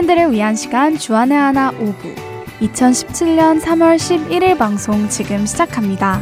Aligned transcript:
청년들을 0.00 0.32
위한 0.32 0.56
시간 0.56 0.96
주안의 0.96 1.36
하나 1.36 1.70
오부 1.72 2.14
2017년 2.60 3.60
3월 3.60 3.96
11일 3.96 4.56
방송 4.56 5.08
지금 5.08 5.44
시작합니다. 5.44 6.20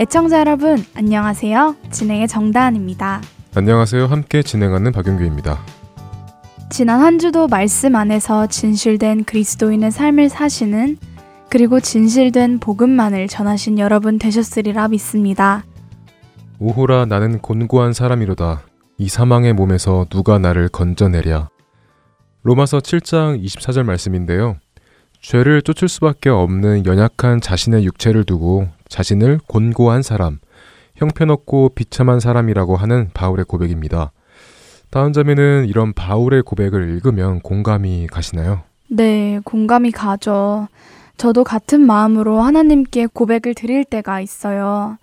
애청자 0.00 0.40
여러분 0.40 0.82
안녕하세요. 0.94 1.76
진행의 1.90 2.28
정다은입니다. 2.28 3.20
안녕하세요. 3.54 4.06
함께 4.06 4.42
진행하는 4.42 4.92
박윤규입니다. 4.92 5.58
지난 6.70 7.00
한 7.00 7.18
주도 7.18 7.48
말씀 7.48 7.96
안에서 7.96 8.46
진실된 8.46 9.24
그리스도인의 9.24 9.90
삶을 9.90 10.30
사시는 10.30 10.96
그리고 11.50 11.80
진실된 11.80 12.60
복음만을 12.60 13.28
전하신 13.28 13.78
여러분 13.78 14.18
되셨으리라 14.18 14.88
믿습니다. 14.88 15.64
오호라 16.58 17.06
나는 17.06 17.40
곤고한 17.40 17.92
사람이로다. 17.92 18.69
이 19.00 19.08
사망의 19.08 19.54
몸에서 19.54 20.04
누가 20.10 20.38
나를 20.38 20.68
건져내랴. 20.68 21.48
로마서 22.42 22.80
7장 22.80 23.42
24절 23.42 23.82
말씀인데요. 23.82 24.56
죄를 25.22 25.62
쫓을 25.62 25.88
수밖에 25.88 26.28
없는 26.28 26.84
연약한 26.84 27.40
자신의 27.40 27.86
육체를 27.86 28.24
두고 28.24 28.68
자신을 28.90 29.40
곤고한 29.46 30.02
사람, 30.02 30.38
형편없고 30.96 31.70
비참한 31.74 32.20
사람이라고 32.20 32.76
하는 32.76 33.08
바울의 33.14 33.46
고백입니다. 33.46 34.12
다음 34.90 35.14
점에는 35.14 35.64
이런 35.66 35.94
바울의 35.94 36.42
고백을 36.42 36.90
읽으면 36.90 37.40
공감이 37.40 38.06
가시나요? 38.06 38.64
네, 38.90 39.40
공감이 39.44 39.92
가죠. 39.92 40.68
저도 41.16 41.44
같은 41.44 41.80
마음으로 41.80 42.42
하나님께 42.42 43.06
고백을 43.06 43.54
드릴 43.54 43.86
때가 43.86 44.20
있어요. 44.20 44.98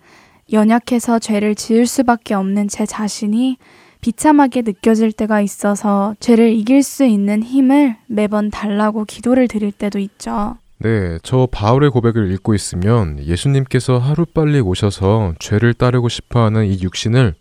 연약해서 0.52 1.18
죄를 1.18 1.56
지을 1.56 1.86
수밖에 1.86 2.34
없는 2.34 2.68
제 2.68 2.86
자신이 2.86 3.58
비참하게 4.00 4.62
느껴질 4.62 5.12
때가 5.12 5.40
있어서 5.40 6.14
죄를 6.20 6.52
이길 6.52 6.82
수 6.82 7.04
있는 7.04 7.42
힘을 7.42 7.96
매번 8.06 8.50
달라고 8.50 9.04
기도를 9.04 9.48
드릴 9.48 9.72
때도 9.72 9.98
있죠. 9.98 10.56
네, 10.78 11.18
저 11.24 11.48
바울의 11.50 11.90
고백을 11.90 12.30
읽고 12.32 12.54
있으면 12.54 13.18
예수님께서 13.18 13.98
하루빨리 13.98 14.60
오셔서 14.60 15.34
죄를 15.40 15.74
따르고 15.74 16.08
싶어 16.08 16.44
하는 16.44 16.66
이 16.66 16.80
육신을 16.80 17.34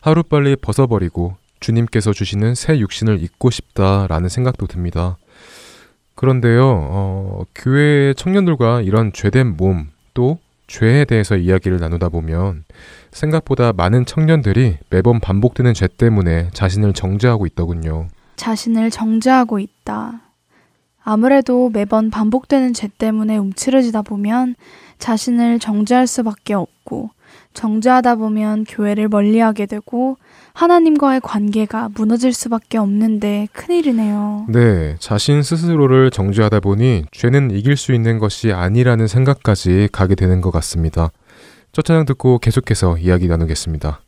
하루빨리 0.00 0.56
벗어버리고 0.56 1.36
주님께서 1.58 2.12
주시는 2.12 2.54
새 2.54 2.78
육신을 2.78 3.22
입고 3.22 3.50
싶다라는 3.50 4.28
생각도 4.28 4.66
듭니다. 4.66 5.16
그런데요, 6.14 6.62
어, 6.64 7.44
교회 7.54 8.14
청년들과 8.14 8.82
이런 8.82 9.12
죄된 9.12 9.56
몸, 9.56 9.88
또 10.12 10.38
죄에 10.66 11.04
대해서 11.04 11.36
이야기를 11.36 11.78
나누다 11.78 12.08
보면 12.08 12.64
생각보다 13.14 13.72
많은 13.72 14.04
청년들이 14.04 14.78
매번 14.90 15.20
반복되는 15.20 15.72
죄 15.72 15.88
때문에 15.88 16.50
자신을 16.52 16.92
정죄하고 16.92 17.46
있더군요. 17.46 18.08
자신을 18.36 18.90
정죄하고 18.90 19.58
있다. 19.60 20.20
아무래도 21.02 21.70
매번 21.70 22.10
반복되는 22.10 22.72
죄 22.74 22.88
때문에 22.88 23.36
움츠러지다 23.36 24.02
보면 24.02 24.56
자신을 24.98 25.58
정죄할 25.58 26.06
수밖에 26.06 26.54
없고 26.54 27.10
정죄하다 27.52 28.16
보면 28.16 28.64
교회를 28.64 29.08
멀리하게 29.08 29.66
되고 29.66 30.16
하나님과의 30.54 31.20
관계가 31.20 31.90
무너질 31.94 32.32
수밖에 32.32 32.78
없는데 32.78 33.48
큰일이네요. 33.52 34.46
네, 34.48 34.96
자신 34.98 35.42
스스로를 35.42 36.10
정죄하다 36.10 36.60
보니 36.60 37.04
죄는 37.12 37.50
이길 37.50 37.76
수 37.76 37.92
있는 37.92 38.18
것이 38.18 38.52
아니라는 38.52 39.06
생각까지 39.06 39.88
가게 39.92 40.14
되는 40.14 40.40
것 40.40 40.50
같습니다. 40.52 41.10
첫 41.74 41.84
찬양 41.84 42.04
듣고 42.04 42.38
계속해서 42.38 42.98
이야기 42.98 43.26
나누겠습니다. 43.26 44.03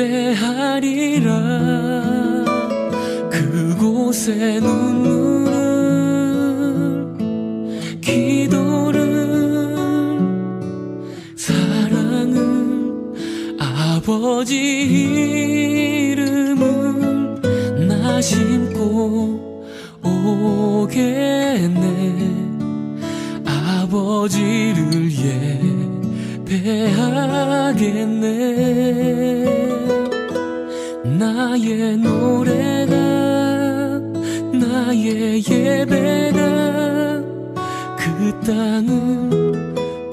예배하리라. 0.00 1.30
그곳에 3.30 4.58
눈물을 4.60 5.50
기도를 8.00 8.98
사랑을 11.36 13.12
아버지 13.58 14.56
이름을 16.14 17.86
나 17.86 18.22
심고 18.22 19.66
오겠네. 20.82 21.10
아버지를 23.44 25.10
예배하겠네. 26.46 27.20
나의 31.20 31.98
노래가 31.98 32.94
나의 34.54 35.44
예배가 35.46 36.40
그 37.98 38.40
땅을 38.46 40.10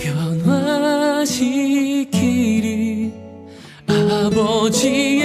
변화시키리. 1.17 1.47
아버지 3.87 5.16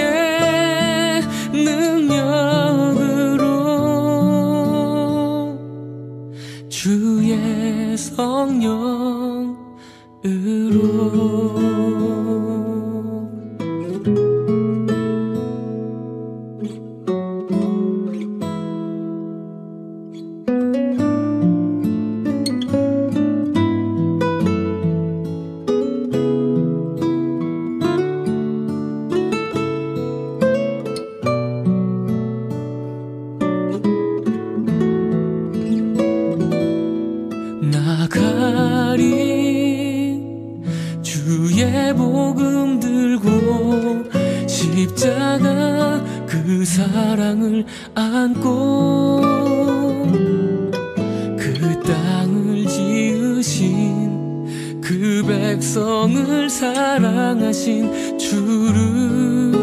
사랑하신 57.23 58.17
주를 58.17 59.53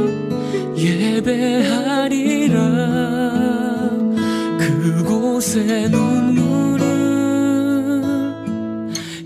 예배하리라. 0.79 2.61
그곳에 4.59 5.89
눈물을 5.89 6.81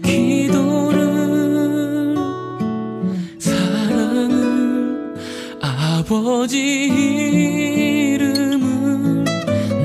기도를 0.03 1.37
사랑을 3.39 5.15
아버지 5.61 6.89
이름을 8.19 9.25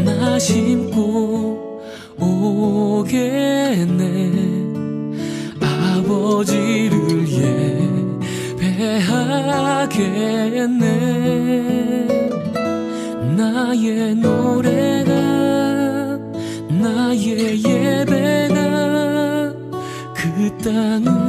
나 0.05 0.39
심고 0.39 1.83
오겠네 2.17 3.19
예배하겠네. 9.39 10.87
나의 13.37 14.15
노래가 14.15 15.11
나의 16.69 17.63
예배가 17.63 19.53
그 20.13 20.57
땅을 20.63 21.28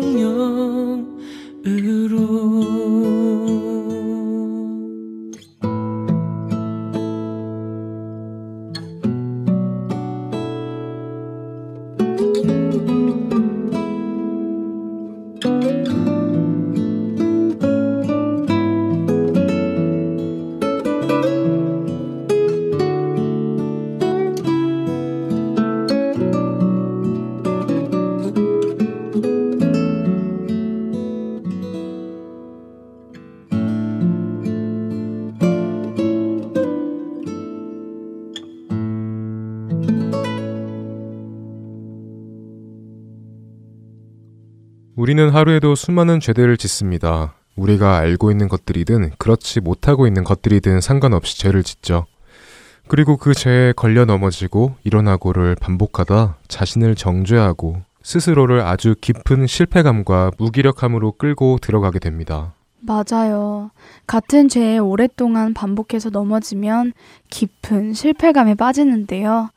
성령 0.00 1.06
우리는 45.10 45.28
하루에도 45.30 45.74
수많은 45.74 46.20
죄들을 46.20 46.56
짓습니다. 46.56 47.34
우리가 47.56 47.96
알고 47.96 48.30
있는 48.30 48.46
것들이든 48.46 49.14
그렇지 49.18 49.58
못하고 49.58 50.06
있는 50.06 50.22
것들이든 50.22 50.80
상관없이 50.80 51.36
죄를 51.36 51.64
짓죠. 51.64 52.06
그리고 52.86 53.16
그 53.16 53.34
죄에 53.34 53.72
걸려 53.72 54.04
넘어지고 54.04 54.76
일어나고를 54.84 55.56
반복하다 55.60 56.36
자신을 56.46 56.94
정죄하고 56.94 57.82
스스로를 58.04 58.60
아주 58.60 58.94
깊은 59.00 59.48
실패감과 59.48 60.30
무기력함으로 60.38 61.14
끌고 61.18 61.58
들어가게 61.60 61.98
됩니다. 61.98 62.52
맞아요. 62.78 63.72
같은 64.06 64.48
죄에 64.48 64.78
오랫동안 64.78 65.54
반복해서 65.54 66.10
넘어지면 66.10 66.92
깊은 67.30 67.94
실패감에 67.94 68.54
빠지는데요. 68.54 69.50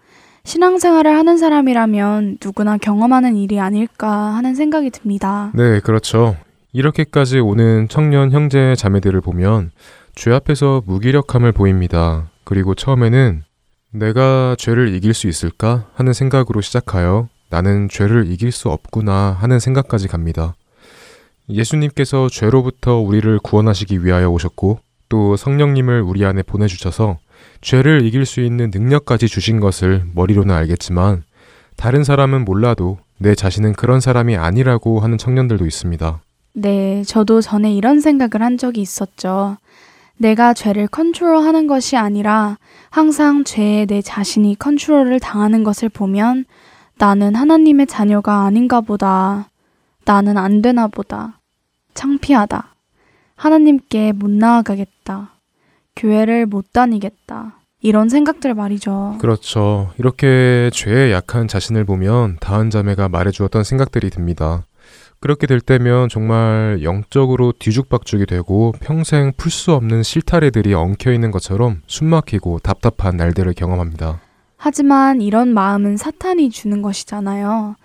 신앙생활을 0.64 1.16
하는 1.18 1.38
사람이라면 1.38 2.38
누구나 2.44 2.78
경험하는 2.78 3.36
일이 3.38 3.60
아닐까 3.60 4.10
하는 4.10 4.56
생각이 4.56 4.90
듭니다. 4.90 5.52
네, 5.56 5.80
그렇죠. 5.80 6.36
이렇게까지 6.74 7.40
오는 7.40 7.88
청년 7.88 8.32
형제 8.32 8.76
자매들을 8.76 9.22
보면 9.22 9.72
죄 10.16 10.32
앞에서 10.32 10.84
무기력함을 10.86 11.52
보입니다. 11.54 12.30
그리고 12.44 12.76
처음에는 12.76 13.44
내가 13.92 14.56
죄를 14.58 14.94
이길 14.94 15.14
수 15.14 15.28
있을까 15.28 15.88
하는 15.94 16.14
생각으로 16.14 16.62
시작하여 16.62 17.30
나는 17.50 17.88
죄를 17.90 18.30
이길 18.30 18.52
수 18.52 18.70
없구나 18.70 19.38
하는 19.40 19.60
생각까지 19.60 20.08
갑니다. 20.08 20.56
예수님께서 21.50 22.28
죄로부터 22.30 22.98
우리를 22.98 23.40
구원하시기 23.40 24.04
위하여 24.04 24.30
오셨고 24.30 24.80
또 25.14 25.36
성령님을 25.36 26.02
우리 26.02 26.26
안에 26.26 26.42
보내주셔서 26.42 27.20
죄를 27.62 28.04
이길 28.04 28.26
수 28.26 28.42
있는 28.42 28.72
능력까지 28.74 29.28
주신 29.28 29.60
것을 29.60 30.06
머리로는 30.16 30.56
알겠지만 30.56 31.22
다른 31.76 32.04
사람은 32.04 32.46
몰라도 32.46 32.98
내 33.20 33.36
자신은 33.36 33.74
그런 33.74 34.00
사람이 34.00 34.36
아니라고 34.38 35.02
하는 35.02 35.20
청년들도 35.20 35.68
있습니다. 35.68 36.20
네, 36.54 37.04
저도 37.04 37.42
전에 37.42 37.72
이런 37.76 38.00
생각을 38.00 38.44
한 38.44 38.58
적이 38.58 38.82
있었죠. 38.82 39.58
내가 40.18 40.56
죄를 40.56 40.88
컨트롤하는 40.88 41.68
것이 41.68 41.96
아니라 41.96 42.58
항상 42.90 43.44
죄에 43.44 43.86
내 43.86 44.02
자신이 44.02 44.58
컨트롤을 44.58 45.20
당하는 45.20 45.64
것을 45.64 45.90
보면 45.90 46.46
나는 46.98 47.36
하나님의 47.36 47.86
자녀가 47.86 48.46
아닌가 48.46 48.82
보다. 48.82 49.48
나는 50.06 50.40
안 50.40 50.64
되나 50.64 50.88
보다. 50.88 51.40
창피하다. 51.94 52.73
하나님께 53.36 54.14
못 54.14 54.30
나아가겠다. 54.30 55.32
교회를 55.96 56.46
못 56.46 56.72
다니겠다. 56.74 57.60
이런 57.82 58.08
생각들 58.10 58.54
말이죠. 58.54 59.18
그렇죠. 59.20 59.92
이렇게 59.98 60.70
죄에 60.74 61.12
약한 61.12 61.48
자신을 61.48 61.84
보면 61.86 62.38
다은 62.40 62.70
자매가 62.70 63.10
말해주었던 63.10 63.64
생각들이 63.64 64.10
듭니다. 64.10 64.64
그렇게 65.20 65.48
될 65.48 65.60
때면 65.62 66.10
정말 66.10 66.80
영적으로 66.84 67.54
뒤죽박죽이 67.58 68.26
되고 68.26 68.74
평생 68.82 69.32
풀 69.38 69.52
수 69.52 69.74
없는 69.74 70.04
실타래들이 70.04 70.74
엉켜 70.74 71.12
있는 71.14 71.32
것처럼 71.32 71.82
숨막히고 71.88 72.60
답답한 72.60 73.16
날들을 73.18 73.54
경험합니다. 73.54 74.20
하지만 74.58 75.22
이런 75.22 75.54
마음은 75.54 75.98
사탄이 75.98 76.50
주는 76.50 76.82
것이잖아요. 76.82 77.76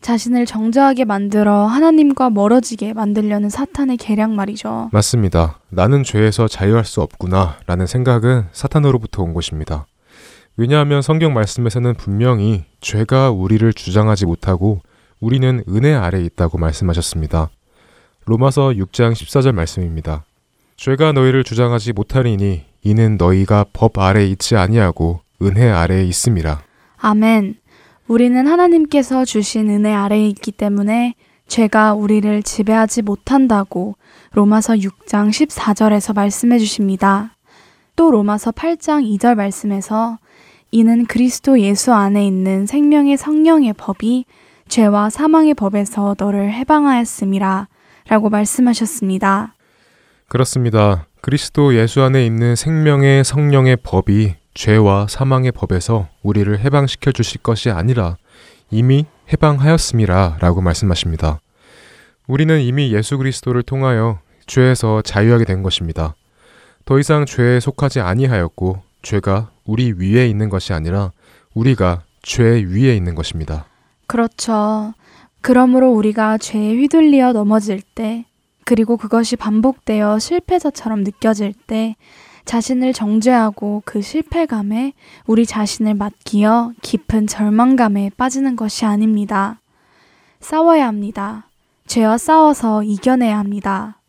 자신을 0.00 0.46
정죄하게 0.46 1.04
만들어 1.04 1.66
하나님과 1.66 2.30
멀어지게 2.30 2.92
만들려는 2.92 3.50
사탄의 3.50 3.96
계략 3.96 4.30
말이죠. 4.32 4.90
맞습니다. 4.92 5.58
나는 5.70 6.04
죄에서 6.04 6.48
자유할 6.48 6.84
수 6.84 7.02
없구나 7.02 7.56
라는 7.66 7.86
생각은 7.86 8.46
사탄으로부터 8.52 9.22
온 9.22 9.34
것입니다. 9.34 9.86
왜냐하면 10.56 11.02
성경 11.02 11.34
말씀에서는 11.34 11.94
분명히 11.94 12.64
죄가 12.80 13.30
우리를 13.30 13.72
주장하지 13.72 14.26
못하고 14.26 14.80
우리는 15.20 15.62
은혜 15.68 15.94
아래 15.94 16.20
있다고 16.22 16.58
말씀하셨습니다. 16.58 17.50
로마서 18.24 18.70
6장 18.70 19.12
14절 19.12 19.52
말씀입니다. 19.52 20.24
죄가 20.76 21.12
너희를 21.12 21.44
주장하지 21.44 21.92
못하리니 21.92 22.64
이는 22.82 23.16
너희가 23.16 23.66
법 23.72 23.98
아래 23.98 24.24
있지 24.26 24.56
아니하고 24.56 25.20
은혜 25.42 25.68
아래에 25.68 26.04
있음이라. 26.04 26.60
아멘. 26.98 27.56
우리는 28.08 28.46
하나님께서 28.46 29.26
주신 29.26 29.68
은혜 29.68 29.92
아래에 29.92 30.26
있기 30.28 30.50
때문에 30.50 31.14
죄가 31.46 31.92
우리를 31.92 32.42
지배하지 32.42 33.02
못한다고 33.02 33.96
로마서 34.32 34.74
6장 34.74 35.28
14절에서 35.28 36.14
말씀해 36.14 36.58
주십니다. 36.58 37.36
또 37.96 38.10
로마서 38.10 38.50
8장 38.52 39.04
2절 39.18 39.34
말씀에서 39.34 40.18
이는 40.70 41.04
그리스도 41.04 41.60
예수 41.60 41.92
안에 41.92 42.26
있는 42.26 42.64
생명의 42.64 43.18
성령의 43.18 43.74
법이 43.74 44.24
죄와 44.68 45.10
사망의 45.10 45.52
법에서 45.52 46.14
너를 46.18 46.50
해방하였음이라 46.52 47.68
라고 48.08 48.30
말씀하셨습니다. 48.30 49.54
그렇습니다. 50.28 51.06
그리스도 51.20 51.74
예수 51.74 52.00
안에 52.02 52.24
있는 52.24 52.56
생명의 52.56 53.24
성령의 53.24 53.76
법이 53.82 54.34
죄와 54.58 55.06
사망의 55.08 55.52
법에서 55.52 56.08
우리를 56.24 56.58
해방시켜 56.58 57.12
주실 57.12 57.40
것이 57.40 57.70
아니라 57.70 58.16
이미 58.72 59.06
해방하였음이라 59.32 60.38
라고 60.40 60.60
말씀하십니다. 60.60 61.38
우리는 62.26 62.60
이미 62.60 62.92
예수 62.92 63.18
그리스도를 63.18 63.62
통하여 63.62 64.18
죄에서 64.48 65.02
자유하게 65.02 65.44
된 65.44 65.62
것입니다. 65.62 66.16
더 66.84 66.98
이상 66.98 67.24
죄에 67.24 67.60
속하지 67.60 68.00
아니하였고 68.00 68.82
죄가 69.02 69.52
우리 69.64 69.92
위에 69.92 70.26
있는 70.26 70.48
것이 70.48 70.72
아니라 70.72 71.12
우리가 71.54 72.02
죄 72.22 72.42
위에 72.42 72.96
있는 72.96 73.14
것입니다. 73.14 73.66
그렇죠. 74.08 74.92
그러므로 75.40 75.92
우리가 75.92 76.36
죄에 76.36 76.74
휘둘리어 76.74 77.32
넘어질 77.32 77.80
때, 77.80 78.26
그리고 78.64 78.96
그것이 78.96 79.36
반복되어 79.36 80.18
실패자처럼 80.18 81.04
느껴질 81.04 81.54
때, 81.68 81.94
자신을 82.48 82.94
정죄하고 82.94 83.82
그 83.84 84.00
실패감에 84.00 84.94
우리 85.26 85.44
자신을 85.44 85.92
맡기어 85.92 86.72
깊은 86.80 87.26
절망감에 87.26 88.12
빠지는 88.16 88.56
것이 88.56 88.86
아닙니다. 88.86 89.60
싸워야 90.40 90.86
합니다. 90.86 91.46
죄와 91.86 92.16
싸워서 92.16 92.84
이겨내야 92.84 93.38
합니다. 93.38 94.00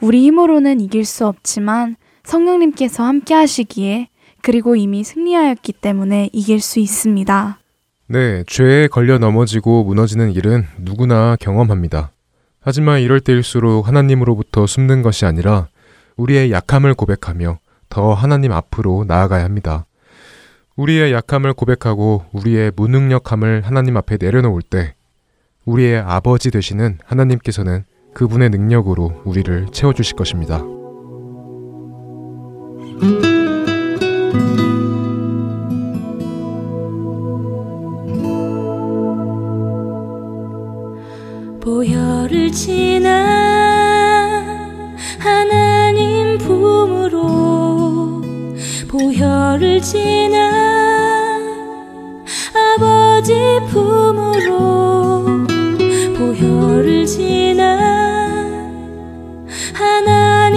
우리 0.00 0.24
힘으로는 0.26 0.80
이길 0.80 1.04
수 1.04 1.26
없지만 1.26 1.96
성령님께서 2.22 3.02
함께 3.02 3.34
하시기에 3.34 4.10
그리고 4.42 4.76
이미 4.76 5.02
승리하였기 5.02 5.72
때문에 5.72 6.30
이길 6.32 6.60
수 6.60 6.78
있습니다. 6.78 7.58
네, 8.06 8.44
죄에 8.46 8.86
걸려 8.86 9.18
넘어지고 9.18 9.82
무너지는 9.82 10.30
일은 10.30 10.66
누구나 10.78 11.34
경험합니다. 11.40 12.12
하지만 12.60 13.00
이럴 13.00 13.18
때일수록 13.18 13.88
하나님으로부터 13.88 14.68
숨는 14.68 15.02
것이 15.02 15.26
아니라 15.26 15.66
우리의 16.16 16.52
약함을 16.52 16.94
고백하며 16.94 17.58
더 17.88 18.14
하나님 18.14 18.52
앞으로 18.52 19.04
나아가야 19.06 19.44
합니다. 19.44 19.84
우리의 20.76 21.12
약함을 21.12 21.54
고백하고 21.54 22.24
우리의 22.32 22.72
무능력함을 22.76 23.62
하나님 23.64 23.96
앞에 23.96 24.16
내려놓을 24.20 24.62
때 24.62 24.94
우리의 25.64 25.98
아버지 25.98 26.50
되시는 26.50 26.98
하나님께서는 27.04 27.84
그분의 28.14 28.50
능력으로 28.50 29.22
우리를 29.24 29.66
채워주실 29.72 30.16
것입니다. 30.16 30.62
보혈을 41.60 42.50
지나 42.52 43.10
하나 45.18 45.67
보혈을 48.98 49.80
지나 49.80 51.38
아버지 52.52 53.32
품으로 53.70 55.24
보혈을 56.18 57.06
지나 57.06 57.78
하나 59.72 60.47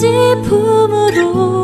아버지 0.00 0.08
품으로 0.48 1.59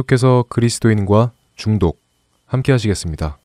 계속해서 0.00 0.44
그리스도인과 0.48 1.32
중독 1.56 2.00
함께 2.46 2.72
하시겠습니다. 2.72 3.38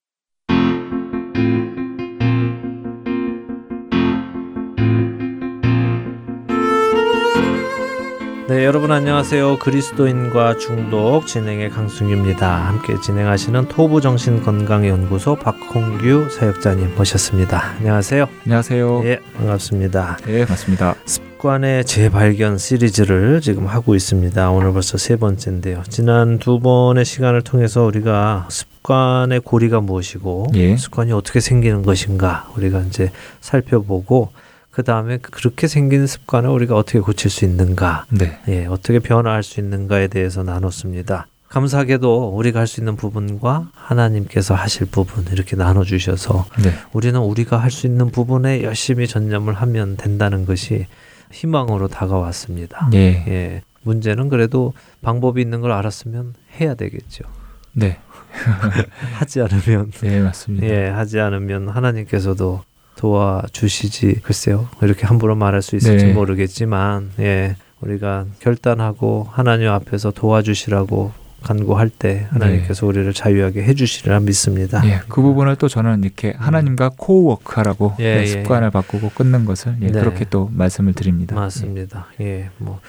네, 8.48 8.64
여러분 8.64 8.92
안녕하세요. 8.92 9.58
그리스도인과 9.58 10.60
중독 10.60 11.26
진행의 11.26 11.72
강승규입니다. 11.72 12.68
함께 12.68 12.94
진행하시는 13.02 13.70
토부 13.70 14.02
정신 14.02 14.44
건강 14.44 14.88
연구소 14.88 15.36
박홍규 15.36 16.30
사역자님 16.30 16.94
모셨습니다. 16.96 17.72
안녕하세요. 17.80 18.28
안녕하세요. 18.44 19.02
예, 19.06 19.20
반갑습니다. 19.36 20.20
네, 20.28 20.46
맞습니다. 20.46 20.94
습관의 21.06 21.86
재발견 21.86 22.60
시리즈를 22.60 23.42
지금 23.42 23.66
하고 23.66 23.96
있습니다. 23.96 24.52
오늘 24.52 24.74
벌써 24.74 25.00
세 25.00 25.16
번째인데요. 25.16 25.82
지난 25.90 26.38
두 26.38 26.60
번의 26.60 27.04
시간을 27.04 27.42
통해서 27.42 27.82
우리가 27.86 28.46
습관의 28.52 29.40
고리가 29.40 29.82
무엇이고 29.82 30.50
예. 30.54 30.78
습관이 30.78 31.14
어떻게 31.14 31.40
생기는 31.40 31.82
것인가 31.82 32.48
우리가 32.56 32.82
이제 32.82 33.12
살펴보고 33.42 34.30
그 34.76 34.84
다음에 34.84 35.20
그렇게 35.20 35.70
생긴 35.70 36.06
습관을 36.06 36.50
우리가 36.50 36.76
어떻게 36.76 37.00
고칠 37.00 37.32
수 37.32 37.46
있는가 37.46 38.04
네. 38.10 38.38
예, 38.50 38.66
어떻게 38.66 39.00
변화할 39.00 39.42
수 39.42 39.62
있는가에 39.62 40.08
대해서 40.10 40.44
나눴습니다. 40.44 41.28
감사하게도 41.48 42.36
우리가 42.36 42.60
할 42.60 42.68
수 42.68 42.82
있는 42.82 42.98
부분과 42.98 43.70
하나님께서 43.74 44.54
하실 44.54 44.86
부분 44.88 45.28
이렇게 45.32 45.56
나눠 45.56 45.86
주셔서 45.86 46.46
네. 46.62 46.74
우리는 46.92 47.18
우리가 47.18 47.56
할 47.56 47.72
수 47.72 47.88
있는 47.88 48.12
부분에 48.12 48.64
열심히 48.64 49.08
전념을 49.08 49.54
하면 49.54 49.96
된다는 49.96 50.46
것이 50.46 50.88
희망으로 51.32 51.88
다가왔습니다. 51.88 52.90
예. 52.96 53.24
예. 53.30 53.62
문제는 53.84 54.28
그래도 54.28 54.74
방법이 55.02 55.42
있는 55.42 55.62
걸 55.62 55.72
알았으면 55.72 56.34
해야 56.60 56.76
되겠죠. 56.76 57.24
네. 57.72 57.98
하지 59.16 59.40
않으면 59.40 59.94
예, 60.04 60.20
맞습니다. 60.20 60.68
예, 60.68 60.90
하지 60.90 61.22
않으면 61.22 61.70
하나님께서도 61.70 62.66
도와주시지 62.98 64.22
글쎄요. 64.24 64.68
이렇게 64.82 65.06
함부로 65.06 65.36
말할 65.36 65.62
수 65.62 65.76
있을지 65.76 66.06
네. 66.08 66.14
모르겠지만 66.14 67.12
예. 67.20 67.56
우리가 67.82 68.26
결단하고 68.40 69.28
하나님 69.30 69.70
앞에서 69.70 70.12
도와주시라고 70.12 71.12
간구할 71.44 71.90
때 71.90 72.26
하나님께서 72.32 72.88
우리를 72.88 73.14
자유하게 73.14 73.64
해 73.64 73.76
주시리라 73.76 74.20
믿습니다. 74.22 74.82
예, 74.88 75.02
그 75.08 75.22
부분을 75.22 75.56
또 75.58 75.68
저는 75.68 76.04
이렇게 76.04 76.34
하나님과 76.36 76.92
co-work하라고 76.98 77.94
예, 78.00 78.16
네, 78.16 78.22
예. 78.22 78.26
습관을 78.26 78.72
바꾸고 78.72 79.10
끊는 79.10 79.46
것을 79.46 79.76
예, 79.82 79.88
네. 79.88 80.00
그렇게 80.00 80.26
또 80.28 80.50
말씀을 80.52 80.94
드립니다. 80.94 81.36
맞습니다. 81.36 82.08
예. 82.20 82.50
뭐 82.58 82.80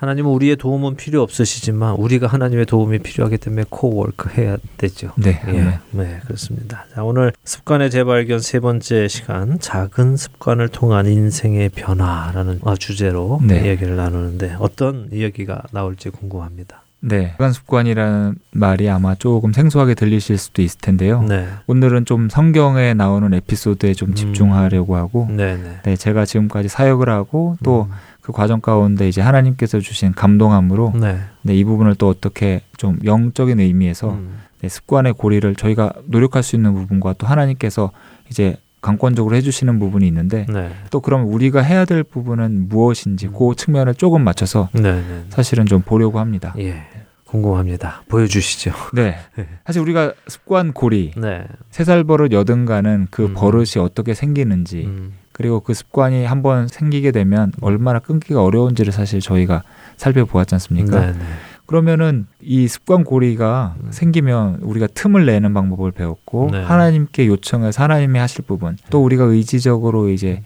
하나님은 0.00 0.30
우리의 0.30 0.56
도움은 0.56 0.96
필요 0.96 1.20
없으시지만 1.20 1.96
우리가 1.96 2.26
하나님의 2.26 2.64
도움이 2.64 3.00
필요하기 3.00 3.36
때문에 3.36 3.64
코워크 3.68 4.30
해야 4.30 4.56
되죠. 4.78 5.12
네. 5.16 5.38
예, 5.48 5.52
네. 5.52 5.78
네, 5.90 6.20
그렇습니다. 6.24 6.86
자, 6.94 7.04
오늘 7.04 7.34
습관의 7.44 7.90
재발견 7.90 8.40
세 8.40 8.60
번째 8.60 9.08
시간, 9.08 9.58
작은 9.58 10.16
습관을 10.16 10.68
통한 10.68 11.04
인생의 11.04 11.68
변화라는 11.68 12.60
어, 12.62 12.76
주제로 12.76 13.40
네. 13.46 13.66
이야기를 13.66 13.96
나누는데 13.96 14.56
어떤 14.58 15.10
이야기가 15.12 15.64
나올지 15.70 16.08
궁금합니다. 16.08 16.82
네. 17.00 17.30
습관 17.32 17.52
습관이라는 17.52 18.34
말이 18.52 18.88
아마 18.88 19.14
조금 19.14 19.52
생소하게 19.52 19.94
들리실 19.94 20.38
수도 20.38 20.62
있을 20.62 20.80
텐데요. 20.80 21.22
네, 21.22 21.48
오늘은 21.66 22.04
좀 22.04 22.28
성경에 22.28 22.94
나오는 22.94 23.32
에피소드에 23.32 23.94
좀 23.94 24.10
음. 24.10 24.14
집중하려고 24.14 24.96
하고 24.96 25.26
네, 25.30 25.56
네. 25.56 25.80
네, 25.82 25.96
제가 25.96 26.24
지금까지 26.24 26.68
사역을 26.68 27.08
하고 27.08 27.56
또 27.62 27.88
음. 27.90 27.94
그 28.20 28.32
과정 28.32 28.60
가운데 28.60 29.08
이제 29.08 29.20
하나님께서 29.20 29.80
주신 29.80 30.12
감동함으로 30.12 30.92
네, 31.00 31.20
네, 31.42 31.54
이 31.54 31.64
부분을 31.64 31.94
또 31.94 32.08
어떻게 32.08 32.60
좀 32.76 32.98
영적인 33.04 33.58
의미에서 33.60 34.10
음. 34.10 34.38
네, 34.60 34.68
습관의 34.68 35.14
고리를 35.14 35.54
저희가 35.54 35.92
노력할 36.04 36.42
수 36.42 36.54
있는 36.54 36.74
부분과 36.74 37.14
또 37.14 37.26
하나님께서 37.26 37.92
이제 38.28 38.56
강권적으로 38.82 39.36
해주시는 39.36 39.78
부분이 39.78 40.06
있는데 40.08 40.46
네, 40.48 40.70
또 40.90 41.00
그럼 41.00 41.26
우리가 41.26 41.60
해야 41.60 41.84
될 41.84 42.02
부분은 42.02 42.68
무엇인지 42.68 43.26
음. 43.28 43.32
그 43.32 43.54
측면을 43.54 43.94
조금 43.94 44.22
맞춰서 44.22 44.68
네, 44.72 44.80
네. 44.82 45.24
사실은 45.28 45.66
좀 45.66 45.82
보려고 45.82 46.18
합니다. 46.18 46.54
예, 46.58 46.82
궁금합니다. 47.30 48.02
보여주시죠. 48.08 48.72
네. 48.92 49.16
사실 49.64 49.80
우리가 49.82 50.12
습관 50.26 50.72
고리, 50.72 51.12
네, 51.16 51.46
세살 51.70 52.04
버릇 52.04 52.32
여든 52.32 52.64
가는 52.66 53.06
그 53.10 53.26
음. 53.26 53.34
버릇이 53.34 53.78
어떻게 53.78 54.14
생기는지 54.14 54.84
음. 54.86 55.14
그리고 55.32 55.60
그 55.60 55.72
습관이 55.72 56.24
한번 56.24 56.68
생기게 56.68 57.12
되면 57.12 57.52
얼마나 57.60 57.98
끊기가 58.00 58.42
어려운지를 58.42 58.92
사실 58.92 59.20
저희가 59.20 59.62
살펴보았지 59.96 60.56
않습니까? 60.56 61.00
네, 61.00 61.12
네. 61.12 61.18
그러면은 61.66 62.26
이 62.40 62.66
습관 62.66 63.04
고리가 63.04 63.76
음. 63.80 63.92
생기면 63.92 64.56
우리가 64.62 64.88
틈을 64.88 65.24
내는 65.24 65.54
방법을 65.54 65.92
배웠고 65.92 66.48
네. 66.50 66.62
하나님께 66.62 67.28
요청해서 67.28 67.84
하나님이 67.84 68.18
하실 68.18 68.44
부분 68.44 68.76
또 68.90 69.04
우리가 69.04 69.24
의지적으로 69.24 70.08
이제 70.08 70.42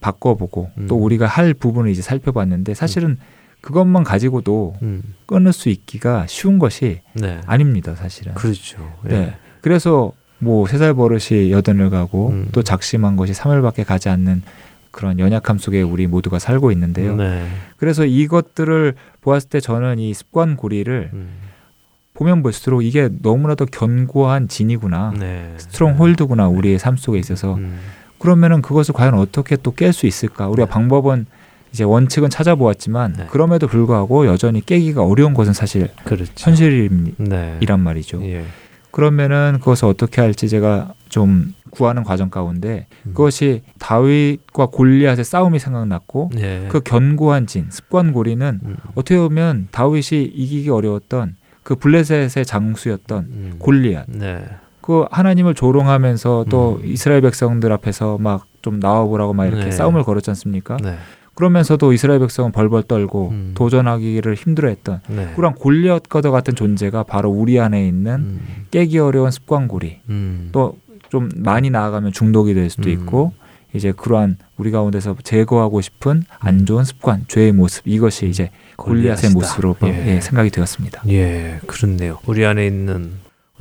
바꿔보고 0.00 0.70
음. 0.78 0.86
또 0.88 0.96
우리가 0.96 1.26
할 1.26 1.54
부분을 1.54 1.90
이제 1.92 2.02
살펴봤는데 2.02 2.74
사실은 2.74 3.18
그것만 3.62 4.04
가지고도 4.04 4.76
음. 4.82 5.14
끊을 5.26 5.52
수 5.54 5.70
있기가 5.70 6.26
쉬운 6.28 6.58
것이 6.58 7.00
네, 7.14 7.40
아닙니다 7.46 7.94
사실은 7.94 8.34
그렇죠. 8.34 8.92
예. 9.06 9.08
네. 9.08 9.34
그래서 9.62 10.12
뭐 10.38 10.66
세 10.66 10.76
살 10.78 10.92
버릇이 10.94 11.50
여든을 11.52 11.88
가고 11.88 12.30
음. 12.30 12.48
또 12.52 12.62
작심한 12.62 13.16
것이 13.16 13.32
3일밖에 13.32 13.84
가지 13.86 14.08
않는 14.10 14.42
그런 14.90 15.18
연약함 15.18 15.56
속에 15.58 15.80
우리 15.80 16.06
모두가 16.06 16.38
살고 16.38 16.70
있는데요. 16.72 17.16
네. 17.16 17.46
그래서 17.78 18.04
이것들을 18.04 18.94
보았을 19.22 19.48
때 19.48 19.60
저는 19.60 19.98
이 20.00 20.12
습관 20.12 20.56
고리를 20.56 21.10
음. 21.14 21.28
보면 22.14 22.42
볼수록 22.42 22.84
이게 22.84 23.08
너무나도 23.22 23.66
견고한 23.66 24.48
진이구나. 24.48 25.14
네. 25.18 25.54
stronghold구나 25.56 26.48
우리의 26.48 26.78
삶 26.78 26.96
속에 26.96 27.18
있어서 27.18 27.54
음. 27.54 27.78
그러면은 28.18 28.60
그것을 28.60 28.92
과연 28.94 29.14
어떻게 29.14 29.56
또 29.56 29.72
깰 29.72 29.92
수 29.92 30.06
있을까? 30.06 30.48
우리가 30.48 30.66
네. 30.66 30.70
방법은 30.72 31.26
이제 31.72 31.84
원칙은 31.84 32.30
찾아보았지만 32.30 33.14
네. 33.18 33.26
그럼에도 33.30 33.66
불구하고 33.66 34.26
여전히 34.26 34.64
깨기가 34.64 35.02
어려운 35.04 35.34
것은 35.34 35.52
사실 35.52 35.88
그렇죠. 36.04 36.32
현실이란 36.36 37.14
네. 37.18 37.58
말이죠. 37.76 38.22
예. 38.24 38.44
그러면은 38.90 39.56
그것을 39.58 39.88
어떻게 39.88 40.20
할지 40.20 40.48
제가 40.48 40.92
좀 41.08 41.54
구하는 41.70 42.04
과정 42.04 42.28
가운데 42.28 42.86
음. 43.06 43.14
그것이 43.14 43.62
다윗과 43.78 44.66
골리앗의 44.66 45.24
싸움이 45.24 45.58
생각났고 45.58 46.30
예. 46.38 46.66
그 46.68 46.80
견고한 46.80 47.46
진 47.46 47.68
습관 47.70 48.12
고리는 48.12 48.60
음. 48.62 48.76
어떻게 48.94 49.16
보면 49.16 49.68
다윗이 49.70 50.24
이기기 50.24 50.68
어려웠던 50.68 51.36
그 51.62 51.76
블레셋의 51.76 52.44
장수였던 52.44 53.24
음. 53.24 53.54
골리앗 53.58 54.06
네. 54.08 54.44
그 54.82 55.06
하나님을 55.10 55.54
조롱하면서 55.54 56.46
또 56.50 56.80
음. 56.82 56.86
이스라엘 56.86 57.22
백성들 57.22 57.72
앞에서 57.72 58.18
막 58.18 58.52
좀 58.62 58.78
나와보라고 58.78 59.34
막 59.34 59.46
이렇게 59.46 59.64
네. 59.64 59.70
싸움을 59.70 60.04
걸었지 60.04 60.30
않습니까? 60.30 60.78
네. 60.82 60.96
그러면서도 61.34 61.92
이스라엘 61.92 62.20
백성은 62.20 62.52
벌벌 62.52 62.84
떨고 62.84 63.30
음. 63.30 63.52
도전하기를 63.54 64.34
힘들어했던 64.34 65.00
네. 65.08 65.32
그런 65.34 65.54
골리앗과도 65.54 66.30
같은 66.30 66.54
존재가 66.54 67.04
바로 67.04 67.30
우리 67.30 67.58
안에 67.58 67.86
있는 67.86 68.12
음. 68.14 68.40
깨기 68.70 68.98
어려운 68.98 69.30
습관고리 69.30 70.00
음. 70.08 70.50
또좀 70.52 71.30
많이 71.36 71.70
나아가면 71.70 72.12
중독이 72.12 72.54
될 72.54 72.68
수도 72.70 72.90
음. 72.90 72.92
있고 72.92 73.32
이제 73.74 73.92
그러한 73.92 74.36
우리 74.58 74.70
가운데서 74.70 75.16
제거하고 75.22 75.80
싶은 75.80 76.24
안 76.38 76.66
좋은 76.66 76.84
습관, 76.84 77.24
죄의 77.28 77.52
모습 77.52 77.86
이것이 77.86 78.28
이제 78.28 78.50
골리앗의. 78.76 79.30
모습으로 79.30 79.76
예. 79.84 80.16
예, 80.16 80.20
생각이 80.20 80.50
되었습니다. 80.50 81.02
예, 81.08 81.58
그렇네요. 81.66 82.18
우리 82.26 82.44
안에 82.44 82.66
있는 82.66 83.12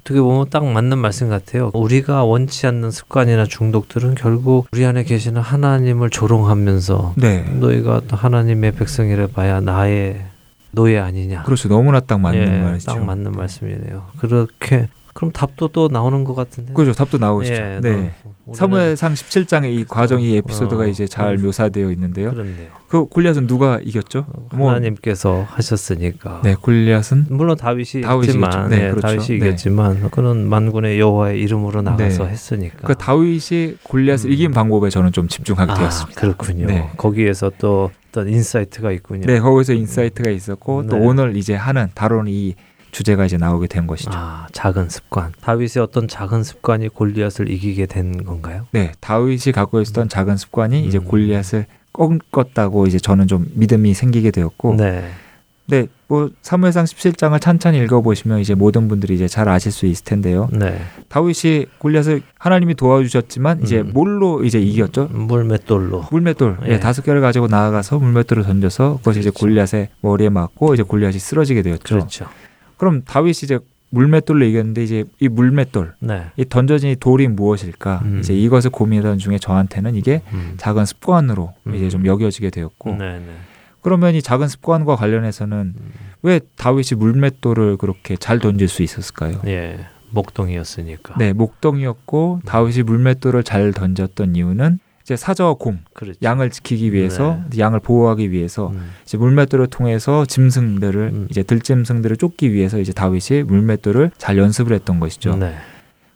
어떻게 0.01 0.19
보면 0.19 0.47
딱 0.49 0.65
맞는 0.65 0.97
말씀 0.97 1.29
같아요. 1.29 1.71
우리가 1.73 2.23
원치 2.23 2.65
않는 2.67 2.91
습관이나 2.91 3.45
중독들은 3.45 4.15
결국 4.15 4.67
우리 4.71 4.85
안에 4.85 5.03
계시는 5.03 5.41
하나님을 5.41 6.09
조롱하면서 6.09 7.13
네, 7.17 7.43
너희가 7.43 8.01
또 8.07 8.15
하나님의 8.15 8.73
백성이라 8.73 9.27
봐야 9.27 9.61
나의 9.61 10.25
노예 10.71 10.99
아니냐. 10.99 11.43
그렇죠. 11.43 11.69
너무나 11.69 11.99
딱 11.99 12.19
맞는 12.19 12.41
예, 12.41 12.61
말이죠. 12.61 12.91
딱 12.91 13.03
맞는 13.03 13.33
말씀이네요. 13.33 14.07
그렇게 14.17 14.87
그럼 15.13 15.31
답도 15.31 15.69
또 15.69 15.89
나오는 15.91 16.23
것 16.23 16.35
같은데. 16.35 16.73
그렇죠. 16.73 16.93
답도 16.93 17.17
나오시죠. 17.17 17.53
예, 17.53 17.79
네. 17.81 18.13
사무엘상 18.53 19.13
17장의 19.13 19.73
이 19.73 19.85
과정이 19.85 20.35
에피소드가 20.37 20.83
어, 20.83 20.87
이제 20.87 21.07
잘 21.07 21.37
음. 21.37 21.45
묘사되어 21.45 21.91
있는데요. 21.91 22.31
그렇네요. 22.31 22.69
그 22.87 23.05
골리앗은 23.05 23.47
누가 23.47 23.79
이겼죠? 23.81 24.25
뭐 24.53 24.69
하나님께서 24.69 25.45
하셨으니까. 25.49 26.41
네, 26.43 26.55
골리앗은 26.55 27.27
물론 27.29 27.57
다윗이 27.57 28.03
이겼죠. 28.03 28.67
네, 28.67 28.77
네, 28.77 28.89
그렇죠. 28.91 29.01
다윗이 29.01 29.27
네. 29.27 29.35
이겼지만 29.35 30.09
그는 30.11 30.49
만군의 30.49 30.99
여호와의 30.99 31.39
이름으로 31.41 31.81
나가서 31.81 32.25
네. 32.25 32.29
했으니까. 32.29 32.87
그 32.87 32.95
다윗이 32.95 33.77
골리앗을 33.83 34.29
음. 34.29 34.33
이긴 34.33 34.51
방법에 34.51 34.89
저는 34.89 35.11
좀 35.11 35.27
집중하게 35.27 35.71
아, 35.71 35.75
되었습니다. 35.75 36.19
그렇군요. 36.19 36.67
네. 36.67 36.89
거기에서 36.97 37.51
또 37.57 37.91
어떤 38.09 38.27
insight가 38.27 38.91
있군요. 38.91 39.25
네, 39.25 39.39
거기서 39.39 39.73
insight가 39.73 40.29
있었고 40.29 40.87
또 40.87 40.97
네. 40.97 41.05
오늘 41.05 41.37
이제 41.37 41.55
하는 41.55 41.87
다루는 41.93 42.31
이 42.31 42.55
주제가 42.91 43.25
이제 43.25 43.37
나오게 43.37 43.67
된 43.67 43.87
것이죠. 43.87 44.11
아, 44.13 44.47
작은 44.51 44.89
습관. 44.89 45.31
다윗의 45.41 45.81
어떤 45.81 46.07
작은 46.07 46.43
습관이 46.43 46.89
골리앗을 46.89 47.49
이기게 47.49 47.85
된 47.85 48.23
건가요? 48.23 48.67
네, 48.71 48.91
다윗이 48.99 49.53
갖고 49.53 49.81
있었던 49.81 50.09
작은 50.09 50.37
습관이 50.37 50.85
이제 50.85 50.97
음. 50.97 51.05
골리앗을 51.05 51.65
꺾었다고 51.93 52.87
이제 52.87 52.99
저는 52.99 53.27
좀 53.27 53.47
믿음이 53.53 53.93
생기게 53.93 54.31
되었고 54.31 54.75
네. 54.75 55.03
네, 55.67 55.87
뭐 56.07 56.29
사무엘상 56.41 56.83
17장을 56.83 57.39
찬찬히 57.39 57.77
읽어보시면 57.79 58.39
이제 58.39 58.55
모든 58.55 58.89
분들이 58.89 59.13
이제 59.15 59.29
잘 59.29 59.47
아실 59.47 59.71
수 59.71 59.85
있을 59.85 60.03
텐데요. 60.03 60.49
네. 60.51 60.81
다윗이 61.07 61.67
골리앗을 61.77 62.21
하나님이 62.37 62.75
도와주셨지만 62.75 63.61
이제 63.63 63.79
음. 63.79 63.91
뭘로 63.93 64.43
이제 64.43 64.59
이겼죠? 64.59 65.07
물맷돌로. 65.11 66.07
물맷돌, 66.11 66.57
예, 66.65 66.71
예. 66.73 66.79
다섯 66.79 67.03
개를 67.03 67.21
가지고 67.21 67.47
나아가서 67.47 67.99
물맷돌을 67.99 68.43
던져서 68.43 68.97
그것이 68.97 69.21
이제 69.21 69.29
그렇죠. 69.29 69.45
골리앗의 69.45 69.89
머리에 70.01 70.27
맞고 70.27 70.73
이제 70.73 70.83
골리앗이 70.83 71.19
쓰러지게 71.19 71.61
되었죠. 71.61 71.95
그렇죠. 71.95 72.25
그럼 72.81 73.03
다윗이 73.03 73.41
이제 73.43 73.59
물맷돌로 73.91 74.43
이겼는데 74.43 74.83
이제 74.83 75.03
이 75.19 75.27
물맷돌, 75.27 75.93
네. 75.99 76.23
이 76.35 76.45
던져진 76.49 76.89
이 76.89 76.95
돌이 76.95 77.27
무엇일까? 77.27 78.01
음. 78.05 78.19
이제 78.21 78.33
이것을 78.33 78.71
고민하던 78.71 79.19
중에 79.19 79.37
저한테는 79.37 79.93
이게 79.93 80.23
음. 80.33 80.55
작은 80.57 80.85
습관으로 80.85 81.53
음. 81.67 81.75
이제 81.75 81.89
좀 81.89 82.07
여겨지게 82.07 82.49
되었고 82.49 82.95
네, 82.95 83.19
네. 83.19 83.35
그러면 83.81 84.15
이 84.15 84.23
작은 84.23 84.47
습관과 84.47 84.95
관련해서는 84.95 85.75
음. 85.77 85.91
왜 86.23 86.39
다윗이 86.55 86.97
물맷돌을 86.97 87.77
그렇게 87.77 88.15
잘 88.15 88.39
던질 88.39 88.67
수 88.67 88.81
있었을까요? 88.81 89.39
예. 89.45 89.85
목동이었으니까. 90.09 91.19
네, 91.19 91.33
목동이었고 91.33 92.41
다윗이 92.47 92.81
물맷돌을 92.81 93.43
잘 93.43 93.73
던졌던 93.73 94.35
이유는 94.35 94.79
이제 95.03 95.15
사자와 95.15 95.55
곰, 95.55 95.79
그렇죠. 95.93 96.17
양을 96.21 96.49
지키기 96.49 96.93
위해서 96.93 97.39
네. 97.49 97.59
양을 97.59 97.79
보호하기 97.79 98.31
위해서 98.31 98.69
음. 98.69 98.91
이제 99.03 99.17
물맷돌을 99.17 99.67
통해서 99.67 100.25
짐승들을 100.25 101.01
음. 101.13 101.27
이제 101.29 101.43
들짐승들을 101.43 102.17
쫓기 102.17 102.53
위해서 102.53 102.79
이제 102.79 102.93
다윗이 102.93 103.43
물맷돌을 103.43 104.11
잘 104.17 104.37
연습을 104.37 104.73
했던 104.73 104.99
것이죠. 104.99 105.35
네. 105.35 105.55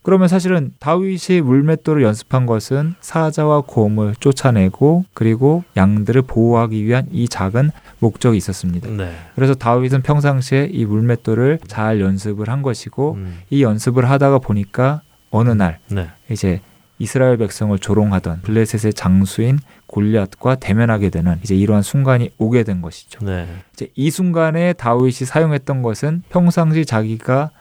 그러면 0.05 0.27
사실은 0.27 0.71
다윗이 0.77 1.41
물맷돌을 1.43 2.03
연습한 2.03 2.45
것은 2.45 2.93
사자와 3.01 3.61
곰을 3.61 4.13
쫓아내고 4.19 5.05
그리고 5.15 5.63
양들을 5.75 6.21
보호하기 6.21 6.85
위한 6.85 7.07
이 7.11 7.27
작은 7.27 7.71
목적이 7.97 8.37
있었습니다. 8.37 8.87
네. 8.91 9.15
그래서 9.33 9.55
다윗은 9.55 10.03
평상시에 10.03 10.69
이 10.71 10.85
물맷돌을 10.85 11.57
잘 11.65 12.01
연습을 12.01 12.49
한 12.49 12.61
것이고 12.61 13.13
음. 13.13 13.39
이 13.49 13.63
연습을 13.63 14.07
하다가 14.07 14.37
보니까 14.37 15.01
어느 15.31 15.49
날 15.49 15.79
네. 15.89 16.07
이제 16.29 16.61
이스라엘 16.97 17.37
백성을 17.37 17.77
조롱하던 17.77 18.41
블레셋의 18.41 18.93
장수인 18.93 19.59
골리앗과 19.87 20.55
대면하게 20.55 21.09
되는 21.09 21.37
이제 21.43 21.55
이러한 21.55 21.83
순간이 21.83 22.31
오게 22.37 22.63
된 22.63 22.81
것이죠. 22.81 23.25
네. 23.25 23.47
이제 23.73 23.89
이 23.95 24.09
순간에 24.09 24.73
다윗이 24.73 25.11
사용했던 25.11 25.81
것은 25.81 26.23
평상시 26.29 26.85
자기가 26.85 27.51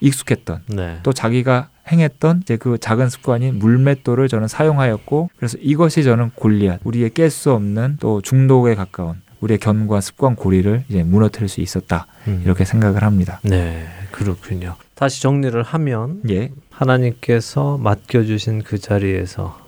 익숙했던 0.00 0.62
네. 0.68 0.98
또 1.02 1.12
자기가 1.12 1.68
행했던 1.88 2.40
이제 2.42 2.56
그 2.56 2.78
작은 2.78 3.08
습관인 3.08 3.58
물맷돌을 3.58 4.28
저는 4.28 4.48
사용하였고 4.48 5.30
그래서 5.36 5.58
이것이 5.60 6.04
저는 6.04 6.30
골리앗 6.34 6.80
우리의 6.84 7.10
깰 7.10 7.30
수 7.30 7.52
없는 7.52 7.98
또 8.00 8.20
중독에 8.20 8.74
가까운 8.74 9.20
우리의 9.40 9.58
견과 9.58 10.00
습관 10.00 10.36
고리를 10.36 10.84
이제 10.88 11.02
무너뜨릴 11.02 11.48
수 11.48 11.60
있었다 11.60 12.06
음. 12.28 12.42
이렇게 12.44 12.64
생각을 12.64 13.02
합니다. 13.02 13.40
네. 13.42 13.86
그렇군요. 14.10 14.76
다시 14.94 15.22
정리를 15.22 15.62
하면 15.62 16.20
예, 16.28 16.50
하나님께서 16.70 17.78
맡겨주신 17.78 18.62
그 18.62 18.78
자리에서 18.78 19.58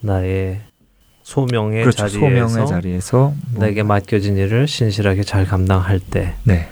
나의 0.00 0.62
소명의 1.22 1.82
그렇죠. 1.82 2.08
자리에서 2.08 2.18
소명의 2.18 2.66
자리에서 2.66 3.34
뭐, 3.52 3.64
내게 3.64 3.82
맡겨진 3.82 4.38
일을 4.38 4.66
신실하게 4.66 5.24
잘 5.24 5.44
감당할 5.44 6.00
때 6.00 6.36
네, 6.44 6.68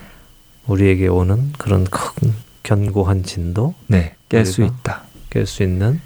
우리에게 0.66 1.09
오는 1.09 1.53
그런 1.59 1.85
큰 1.85 2.33
견고한 2.62 3.25
진도 3.25 3.75
네, 3.87 4.14
깰 4.31 4.47
수 4.47 4.62
있다. 4.62 5.05
깰 5.29 5.45
수 5.45 5.62
있는 5.62 6.01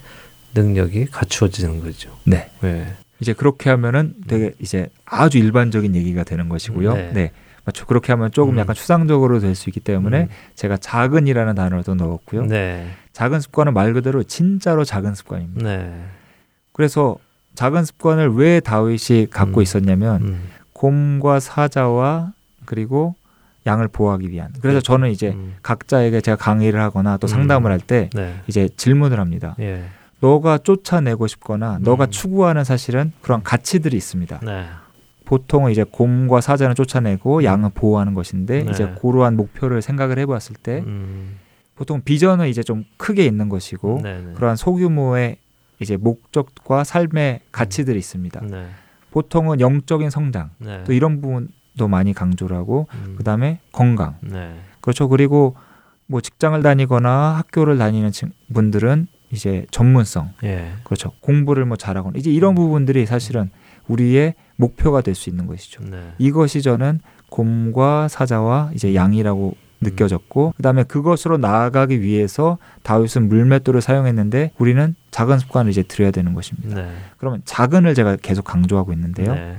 능력이 0.55 1.07
갖추어지는 1.07 1.81
거죠. 1.81 2.11
네. 2.25 2.51
네. 2.61 2.97
이제 3.21 3.33
그렇게 3.33 3.71
하면은 3.71 4.15
되게 4.27 4.53
이제 4.61 4.89
아주 5.05 5.39
일반적인 5.39 5.95
얘기가 5.95 6.25
되는 6.25 6.49
것이고요. 6.49 6.95
네. 6.95 7.11
네. 7.13 7.31
맞죠. 7.65 7.85
그렇게 7.87 8.13
하면 8.13 8.31
조금 8.33 8.55
음. 8.55 8.59
약간 8.59 8.75
추상적으로 8.75 9.39
될 9.39 9.55
수 9.55 9.69
있기 9.69 9.81
때문에 9.81 10.23
음. 10.23 10.29
제가 10.55 10.79
작은이라는 10.79 11.55
단어를 11.55 11.85
또 11.85 11.95
넣었고요. 11.95 12.47
네. 12.47 12.87
작은 13.13 13.41
습관은 13.41 13.75
말 13.75 13.93
그대로 13.93 14.23
진짜로 14.23 14.85
작은 14.85 15.15
습관입니다. 15.15 15.63
네. 15.63 16.05
그래서 16.73 17.17
작은 17.55 17.85
습관을 17.85 18.33
왜 18.35 18.61
다윗이 18.61 19.27
갖고 19.31 19.61
음. 19.61 19.63
있었냐면 19.63 20.23
음. 20.23 20.49
곰과 20.73 21.41
사자와 21.41 22.33
그리고 22.65 23.15
양을 23.67 23.89
보호하기 23.89 24.31
위한. 24.31 24.53
그래서 24.63 24.81
저는 24.81 25.11
이제 25.11 25.33
음. 25.33 25.57
각자에게 25.63 26.23
제가 26.23 26.37
강의를 26.37 26.81
하거나 26.81 27.19
또 27.19 27.27
음. 27.27 27.29
상담을 27.29 27.71
할때 27.71 28.09
네. 28.15 28.37
이제 28.47 28.71
질문을 28.75 29.21
합니다. 29.21 29.55
예. 29.61 29.85
너가 30.21 30.59
쫓아내고 30.59 31.27
싶거나 31.27 31.79
너가 31.81 32.05
음. 32.07 32.11
추구하는 32.11 32.65
사실은 32.65 33.13
그런 33.23 33.43
가치들이 33.43 33.97
있습니다. 33.97 34.41
네. 34.43 34.67
보통은 35.25 35.71
이제 35.71 35.85
곰과 35.85 36.41
사자는 36.41 36.75
쫓아내고 36.75 37.45
양은 37.45 37.71
보호하는 37.75 38.15
것인데 38.15 38.65
네. 38.65 38.71
이제 38.71 38.93
그러한 39.01 39.37
목표를 39.37 39.81
생각을 39.81 40.19
해보았을 40.19 40.57
때 40.57 40.83
음. 40.87 41.37
보통 41.77 42.03
비전은 42.05 42.49
이제 42.49 42.63
좀 42.63 42.85
크게 42.97 43.25
있는 43.25 43.49
것이고 43.49 44.01
네. 44.03 44.21
네. 44.21 44.33
그러한 44.35 44.57
소규모의 44.57 45.37
이제 45.79 45.97
목적과 45.97 46.85
삶의 46.85 47.41
가치들이 47.53 47.99
있습니다. 47.99 48.41
네. 48.45 48.67
보통은 49.13 49.61
영적인 49.61 50.11
성장 50.11 50.51
네. 50.59 50.85
또 50.85 50.93
이런 50.93 51.21
부분도 51.21 51.89
많이 51.89 52.13
강조를 52.13 52.55
하고 52.57 52.87
음. 52.95 53.15
그 53.17 53.25
다음에 53.25 53.61
건강 53.73 54.17
네. 54.21 54.55
그렇죠 54.81 55.09
그리고 55.09 55.57
뭐 56.07 56.21
직장을 56.21 56.61
다니거나 56.63 57.37
학교를 57.39 57.79
다니는 57.79 58.11
친- 58.13 58.33
분들은 58.53 59.07
이제 59.33 59.67
전문성 59.71 60.31
예. 60.45 60.73
그렇죠 60.85 61.13
공부를 61.21 61.65
뭐 61.65 61.77
잘하거나 61.77 62.19
이제 62.19 62.31
이런 62.31 62.55
부분들이 62.55 63.07
사실은 63.07 63.51
우리의 63.89 64.35
목표가 64.57 65.01
될 65.01 65.15
수 65.15 65.31
있는 65.31 65.47
것이죠. 65.47 65.83
네. 65.85 66.13
이것이 66.19 66.63
저는 66.63 67.01
곰과 67.29 68.09
사자와 68.09 68.71
이제 68.75 68.95
양이라고 68.95 69.55
느껴졌고 69.81 70.55
그다음에 70.57 70.83
그것으로 70.83 71.39
나아가기 71.39 72.03
위해서 72.03 72.59
다윗은 72.83 73.29
물맷돌을 73.29 73.81
사용했는데 73.81 74.53
우리는 74.59 74.95
작은 75.11 75.39
습관을 75.39 75.71
이제 75.71 75.83
들여야 75.83 76.11
되는 76.11 76.35
것입니다. 76.35 76.83
네. 76.83 76.91
그러면 77.17 77.41
작은을 77.45 77.95
제가 77.95 78.17
계속 78.17 78.45
강조하고 78.45 78.93
있는데요. 78.93 79.35
네. 79.35 79.57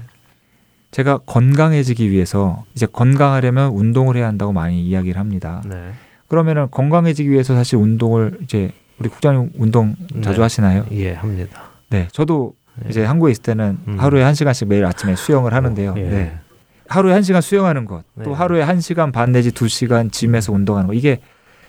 제가 0.91 1.19
건강해지기 1.19 2.11
위해서 2.11 2.65
이제 2.75 2.85
건강하려면 2.85 3.71
운동을 3.71 4.15
해야 4.17 4.27
한다고 4.27 4.51
많이 4.51 4.85
이야기를 4.85 5.19
합니다. 5.19 5.63
네. 5.65 5.91
그러면은 6.27 6.67
건강해지기 6.69 7.29
위해서 7.29 7.55
사실 7.55 7.77
운동을 7.77 8.37
이제 8.43 8.71
우리 9.01 9.09
국장님 9.09 9.51
운동 9.57 9.95
자주 10.21 10.37
네. 10.37 10.41
하시나요? 10.43 10.85
예, 10.91 11.13
합니다. 11.13 11.63
네, 11.89 12.07
저도 12.11 12.53
예. 12.85 12.89
이제 12.89 13.03
한국에 13.03 13.31
있을 13.31 13.41
때는 13.41 13.77
음. 13.87 13.99
하루에 13.99 14.21
한 14.21 14.35
시간씩 14.35 14.67
매일 14.67 14.85
아침에 14.85 15.15
수영을 15.15 15.53
하는데요. 15.55 15.95
예. 15.97 16.01
네. 16.01 16.33
하루에 16.87 17.13
한 17.13 17.23
시간 17.23 17.41
수영하는 17.41 17.85
것, 17.85 18.03
또 18.23 18.29
네. 18.29 18.35
하루에 18.35 18.61
한 18.61 18.79
시간 18.79 19.11
반 19.11 19.31
내지 19.31 19.51
두 19.51 19.67
시간 19.67 20.11
짐에서 20.11 20.53
운동하는 20.53 20.87
것, 20.87 20.93
이게 20.93 21.19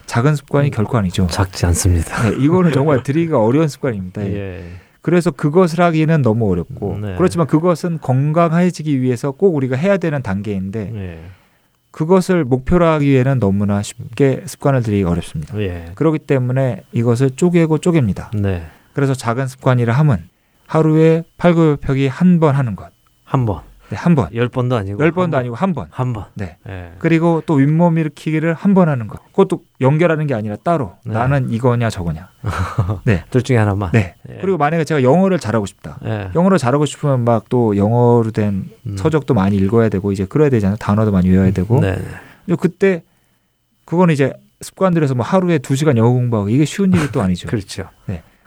작은 0.04 0.36
습관이 0.36 0.70
결코 0.70 0.98
아니죠. 0.98 1.26
작지 1.28 1.64
않습니다. 1.66 2.28
네, 2.30 2.36
이거는 2.36 2.72
정말 2.72 3.02
들이기가 3.02 3.40
어려운 3.42 3.68
습관입니다. 3.68 4.26
예. 4.26 4.34
예. 4.34 4.64
그래서 5.00 5.30
그것을 5.30 5.80
하기는 5.80 6.22
너무 6.22 6.50
어렵고, 6.50 6.98
네. 7.00 7.14
그렇지만 7.16 7.46
그것은 7.46 7.98
건강해지기 8.00 9.00
위해서 9.00 9.30
꼭 9.32 9.54
우리가 9.56 9.76
해야 9.76 9.96
되는 9.96 10.22
단계인데, 10.22 10.92
예. 10.94 11.18
그것을 11.92 12.44
목표로 12.44 12.84
하기 12.86 13.06
위해는 13.08 13.38
너무나 13.38 13.82
쉽게 13.82 14.42
습관을 14.46 14.82
들이기 14.82 15.04
어렵습니다. 15.04 15.56
예. 15.60 15.92
그렇기 15.94 16.18
때문에 16.20 16.82
이것을 16.92 17.30
쪼개고 17.36 17.78
쪼갭니다. 17.78 18.36
네. 18.36 18.66
그래서 18.94 19.14
작은 19.14 19.46
습관이라 19.46 19.92
함은 19.94 20.28
하루에 20.66 21.22
팔굽혀펴기 21.36 22.08
한 22.08 22.40
번 22.40 22.54
하는 22.56 22.74
것, 22.76 22.90
한 23.24 23.46
번. 23.46 23.60
네, 23.92 23.98
한 23.98 24.14
번, 24.14 24.28
열 24.34 24.48
번도 24.48 24.74
아니고 24.74 24.98
열한 24.98 25.14
번도 25.14 25.30
번. 25.32 25.40
아니고 25.40 25.54
한 25.54 25.74
번. 25.74 25.86
한 25.90 26.12
번. 26.14 26.24
네. 26.34 26.56
예. 26.66 26.92
그리고 26.98 27.42
또 27.44 27.54
윗몸 27.54 27.98
일으키기를 27.98 28.54
한 28.54 28.72
번 28.72 28.88
하는 28.88 29.06
것. 29.06 29.20
그것도 29.26 29.62
연결하는 29.82 30.26
게 30.26 30.34
아니라 30.34 30.56
따로. 30.64 30.94
네. 31.04 31.12
나는 31.12 31.50
이거냐 31.50 31.90
저거냐. 31.90 32.30
둘 33.30 33.42
중에 33.42 33.58
하나만. 33.58 33.90
네. 33.92 34.14
예. 34.30 34.38
그리고 34.40 34.56
만약에 34.56 34.84
제가 34.84 35.02
영어를 35.02 35.38
잘하고 35.38 35.66
싶다. 35.66 35.98
예. 36.06 36.30
영어를 36.34 36.56
잘하고 36.56 36.86
싶으면 36.86 37.24
막 37.24 37.44
또 37.50 37.76
영어로 37.76 38.30
된 38.30 38.70
음. 38.86 38.96
서적도 38.96 39.34
많이 39.34 39.56
읽어야 39.56 39.88
되고 39.90 40.10
이제 40.12 40.24
그래야 40.24 40.48
되잖아요. 40.48 40.76
단어도 40.78 41.12
많이 41.12 41.28
외워야 41.28 41.50
되고. 41.50 41.80
네. 41.80 41.96
네. 42.46 42.56
그때 42.58 43.02
그거는 43.84 44.14
이제 44.14 44.32
습관들에서 44.62 45.14
뭐 45.14 45.24
하루에 45.26 45.58
두 45.58 45.76
시간 45.76 45.96
영어 45.98 46.08
공부하고 46.10 46.48
이게 46.48 46.64
쉬운 46.64 46.92
일이 46.92 47.10
또 47.12 47.20
아니죠. 47.20 47.46
그렇죠. 47.50 47.88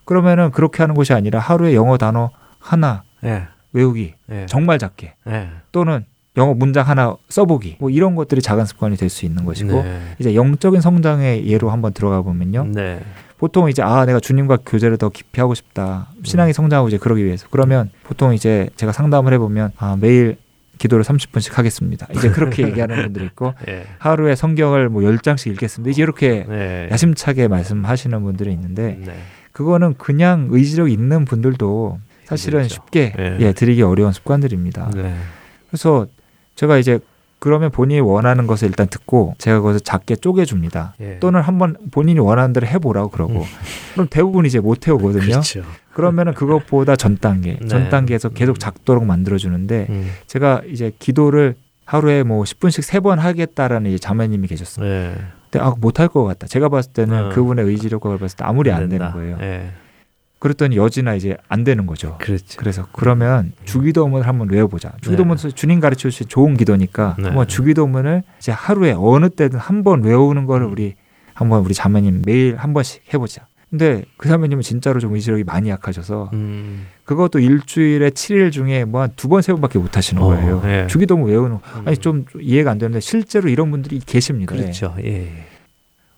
그러면은 0.06 0.50
그렇게 0.52 0.82
하는 0.82 0.96
것이 0.96 1.14
아니라 1.14 1.40
하루에 1.40 1.76
영어 1.76 1.98
단어 1.98 2.30
하나 2.60 3.04
예. 3.24 3.48
외우기 3.76 4.14
예. 4.32 4.46
정말 4.48 4.80
작게 4.80 5.14
예. 5.28 5.50
또는 5.72 6.06
영어 6.38 6.54
문장 6.54 6.88
하나 6.88 7.16
써보기 7.30 7.78
뭐 7.80 7.90
이런 7.90 8.16
것들이 8.16 8.42
작은 8.42 8.66
습관이 8.66 8.98
될 8.98 9.10
수 9.10 9.26
있는 9.26 9.46
것이고 9.46 9.84
네. 9.84 10.00
이제 10.20 10.34
영적인 10.36 10.82
성장의 10.82 11.48
예로 11.48 11.70
한번 11.70 11.94
들어가 11.94 12.22
보면요 12.22 12.66
네. 12.74 13.02
보통 13.38 13.70
이제 13.70 13.82
아 13.82 14.06
내가 14.06 14.20
주님과 14.20 14.60
교제를 14.66 14.98
더 14.98 15.10
깊이 15.10 15.40
하고 15.42 15.54
싶다 15.54 16.08
신앙이 16.24 16.54
성장하고 16.54 16.88
이제 16.88 16.98
그러기 16.98 17.24
위해서 17.24 17.48
그러면 17.52 17.92
보통 18.04 18.34
이제 18.34 18.70
제가 18.78 18.92
상담을 18.92 19.34
해보면 19.34 19.72
아 19.78 19.98
매일 20.00 20.38
기도를 20.78 21.04
30분씩 21.06 21.54
하겠습니다 21.54 22.08
이제 22.16 22.30
그렇게 22.30 22.64
얘기하는 22.68 23.02
분들이 23.04 23.26
있고 23.26 23.54
예. 23.68 23.86
하루에 24.00 24.36
성경을 24.36 24.90
뭐 24.90 25.02
10장씩 25.04 25.52
읽겠습니다 25.52 25.92
이제 25.92 26.02
이렇게 26.02 26.46
네. 26.48 26.88
야심차게 26.92 27.48
말씀하시는 27.50 28.22
분들이 28.24 28.52
있는데 28.54 28.98
네. 29.06 29.16
그거는 29.54 29.94
그냥 29.98 30.48
의지력 30.52 30.90
있는 30.92 31.24
분들도 31.24 32.00
사실은 32.26 32.62
힘들죠. 32.62 32.74
쉽게 32.86 33.14
예. 33.18 33.38
예, 33.40 33.54
들이기 33.54 33.82
어려운 33.82 34.12
습관들입니다 34.14 34.92
네. 34.96 35.16
그래서 35.70 36.08
제가 36.56 36.78
이제 36.78 37.00
그러면 37.40 37.70
본인이 37.70 38.00
원하는 38.00 38.48
것을 38.48 38.70
일단 38.70 38.88
듣고 38.88 39.36
제가 39.38 39.60
그것을 39.60 39.82
작게 39.82 40.16
쪼개줍니다. 40.16 40.96
예. 41.02 41.20
또는 41.20 41.42
한번 41.42 41.76
본인이 41.92 42.20
원하는 42.20 42.54
대로 42.54 42.66
해보라고 42.66 43.10
그러고 43.10 43.40
음. 43.42 43.46
그럼 43.94 44.08
대부분 44.10 44.46
이제 44.46 44.60
못 44.60 44.88
해오거든요. 44.88 45.26
그렇죠. 45.26 45.64
그러면은 45.94 46.34
그것보다 46.34 46.96
전 46.96 47.18
단계, 47.18 47.58
네. 47.62 47.68
전 47.68 47.90
단계에서 47.90 48.30
계속 48.30 48.58
음. 48.58 48.60
작도록 48.60 49.06
만들어주는데 49.06 49.88
음. 49.90 50.12
제가 50.28 50.62
이제 50.68 50.92
기도를 50.98 51.56
하루에 51.86 52.24
뭐 52.24 52.44
10분씩 52.44 52.82
세 52.82 53.00
번 53.00 53.20
하겠다라는 53.20 53.92
이제 53.92 54.00
자매님이 54.00 54.48
계셨어요. 54.48 54.86
예. 54.90 55.16
근데 55.52 55.64
아 55.64 55.74
못할 55.78 56.08
것 56.08 56.24
같다. 56.24 56.48
제가 56.48 56.70
봤을 56.70 56.94
때는 56.94 57.26
어. 57.26 57.30
그분의 57.30 57.66
의지력을 57.66 58.18
봤을 58.18 58.38
때 58.38 58.44
아무리 58.44 58.72
안 58.72 58.78
되는 58.90 58.90
된다. 58.98 59.12
거예요. 59.14 59.38
예. 59.42 59.70
그랬더니 60.46 60.78
여지나 60.78 61.16
이제 61.16 61.38
안 61.50 61.64
되는 61.64 61.88
거죠. 61.88 62.18
그렇죠. 62.20 62.44
그래서 62.58 62.88
그러면 62.92 63.54
주기도문을 63.64 64.28
한번 64.28 64.48
외워보자. 64.50 64.94
주기도문 65.02 65.38
은 65.44 65.52
주님 65.56 65.80
가르쳐 65.80 66.08
주신 66.10 66.28
좋은 66.28 66.56
기도니까 66.56 67.16
네. 67.18 67.26
한번 67.26 67.48
주기도문을 67.48 68.22
이제 68.38 68.52
하루에 68.52 68.94
어느 68.96 69.30
때든 69.30 69.58
한번 69.58 70.04
외우는 70.04 70.46
거를 70.46 70.68
우리 70.68 70.94
한번 71.34 71.66
우리 71.66 71.74
자매님 71.74 72.22
매일 72.28 72.58
한 72.58 72.74
번씩 72.74 73.12
해보자. 73.12 73.48
근데 73.72 74.04
그 74.18 74.30
자매님은 74.30 74.62
진짜로 74.62 75.00
좀 75.00 75.16
의지력이 75.16 75.44
많이 75.46 75.70
약하셔서 75.70 76.30
음. 76.34 76.86
그것도 77.06 77.40
일주일에 77.40 78.12
7일 78.12 78.52
중에 78.52 78.86
뭐 78.86 79.02
한 79.02 79.10
두 79.16 79.28
번 79.28 79.42
세 79.42 79.52
번밖에 79.52 79.80
못 79.80 79.98
하시는 79.98 80.22
어, 80.22 80.28
거예요. 80.28 80.62
예. 80.66 80.86
주기도문 80.88 81.28
외우는 81.28 81.60
거. 81.60 81.80
음. 81.80 81.88
아니 81.88 81.98
좀 81.98 82.26
이해가 82.40 82.70
안 82.70 82.78
되는데 82.78 83.00
실제로 83.00 83.50
이런 83.50 83.72
분들이 83.72 84.00
계십니다. 84.00 84.56
그렇죠. 84.56 84.96
예. 85.04 85.48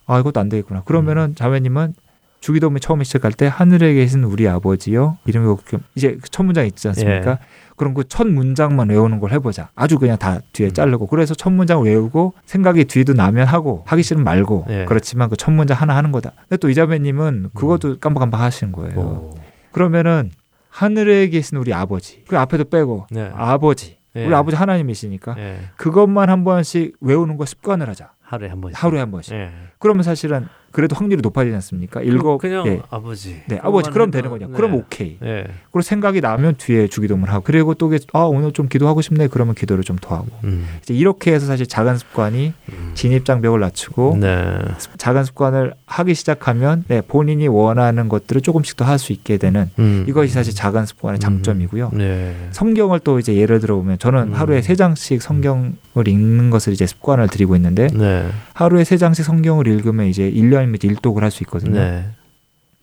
아 0.06 0.20
이것도 0.20 0.38
안 0.38 0.50
되겠구나. 0.50 0.80
음. 0.80 0.82
그러면은 0.84 1.34
자매님은 1.34 1.94
주기도문 2.40 2.80
처음에 2.80 3.04
시작할 3.04 3.32
때 3.32 3.46
하늘에 3.46 3.94
계신 3.94 4.22
우리 4.24 4.46
아버지요 4.48 5.18
이름이 5.26 5.56
그- 5.66 5.78
이제 5.94 6.16
그첫 6.22 6.46
문장 6.46 6.66
있지 6.66 6.86
않습니까? 6.88 7.30
예. 7.32 7.38
그럼 7.76 7.94
그 7.94 8.04
첫 8.08 8.26
문장만 8.26 8.88
외우는 8.90 9.20
걸 9.20 9.32
해보자. 9.32 9.70
아주 9.74 9.98
그냥 9.98 10.16
다 10.18 10.40
뒤에 10.52 10.68
음. 10.68 10.72
자르고 10.72 11.06
그래서 11.06 11.34
첫 11.34 11.50
문장 11.50 11.82
외우고 11.82 12.34
생각이 12.46 12.84
뒤도 12.84 13.12
나면 13.14 13.46
하고 13.46 13.82
하기 13.86 14.02
싫으면 14.02 14.24
말고 14.24 14.66
예. 14.70 14.84
그렇지만 14.86 15.28
그 15.28 15.36
첫 15.36 15.50
문장 15.52 15.76
하나 15.80 15.94
하는 15.96 16.10
거다. 16.12 16.32
근데 16.48 16.56
또 16.56 16.68
이자매님은 16.70 17.50
그것도 17.54 17.98
깜빡깜빡 17.98 18.40
하시는 18.40 18.72
거예요. 18.72 18.94
음. 18.94 18.98
오. 18.98 19.34
그러면은 19.72 20.30
하늘에 20.70 21.28
계신 21.28 21.58
우리 21.58 21.72
아버지 21.74 22.22
그 22.28 22.38
앞에도 22.38 22.64
빼고 22.64 23.06
네. 23.10 23.30
아버지 23.34 23.96
예. 24.16 24.26
우리 24.26 24.34
아버지 24.34 24.56
하나님이시니까 24.56 25.34
예. 25.38 25.58
그것만 25.76 26.30
한 26.30 26.44
번씩 26.44 26.96
외우는 27.00 27.36
거 27.36 27.44
습관을 27.46 27.88
하자. 27.88 28.12
하루에 28.22 28.48
한 28.48 28.60
번씩. 28.60 28.82
하루에 28.82 29.00
한 29.00 29.10
번씩. 29.10 29.34
예. 29.34 29.50
그러면 29.78 30.02
사실은 30.02 30.46
그래도 30.70 30.94
확률이 30.96 31.20
높아지지 31.22 31.54
않습니까? 31.54 32.00
일곱 32.02 32.38
그냥 32.38 32.66
예. 32.66 32.80
아버지. 32.90 33.42
네, 33.48 33.58
아버지 33.62 33.90
그럼 33.90 34.10
되는 34.10 34.30
거냐? 34.30 34.46
네. 34.48 34.52
그럼 34.52 34.74
오케이. 34.74 35.16
예. 35.24 35.44
그리고 35.72 35.80
생각이 35.82 36.20
나면 36.20 36.54
뒤에 36.58 36.88
주기도문 36.88 37.28
하고 37.28 37.42
그리고 37.44 37.74
또 37.74 37.88
아 38.12 38.20
오늘 38.24 38.52
좀 38.52 38.68
기도하고 38.68 39.00
싶네 39.00 39.28
그러면 39.28 39.54
기도를 39.54 39.82
좀 39.84 39.98
더 40.00 40.14
하고 40.14 40.28
음. 40.44 40.66
이제 40.82 40.94
이렇게 40.94 41.32
해서 41.32 41.46
사실 41.46 41.66
작은 41.66 41.96
습관이 41.98 42.52
음. 42.68 42.90
진입 42.94 43.24
장벽을 43.24 43.58
낮추고 43.60 44.18
네. 44.20 44.58
작은 44.98 45.24
습관을 45.24 45.72
하기 45.86 46.14
시작하면 46.14 46.84
네, 46.86 47.00
본인이 47.00 47.48
원하는 47.48 48.08
것들을 48.08 48.42
조금씩 48.42 48.76
더 48.76 48.84
할 48.84 48.98
수 48.98 49.12
있게 49.12 49.38
되는 49.38 49.70
음. 49.78 50.04
이것이 50.08 50.32
사실 50.32 50.54
작은 50.54 50.86
습관의 50.86 51.18
장점이고요. 51.20 51.90
네. 51.94 52.34
성경을 52.52 53.00
또 53.00 53.18
이제 53.18 53.34
예를 53.34 53.60
들어 53.60 53.76
보면 53.76 53.98
저는 53.98 54.28
음. 54.28 54.34
하루에 54.34 54.60
세 54.62 54.74
장씩 54.76 55.22
성경을 55.22 56.06
읽는 56.06 56.50
것을 56.50 56.72
이제 56.72 56.86
습관을 56.86 57.28
들이고 57.28 57.56
있는데 57.56 57.86
네. 57.88 58.28
하루에 58.54 58.84
세 58.84 58.96
장씩 58.96 59.24
성경을 59.24 59.66
읽으면 59.66 60.06
이제 60.06 60.30
1년 60.30 60.57
이면 60.62 60.78
일독을 60.82 61.22
할 61.22 61.30
수 61.30 61.42
있거든요. 61.44 61.78
네. 61.80 62.06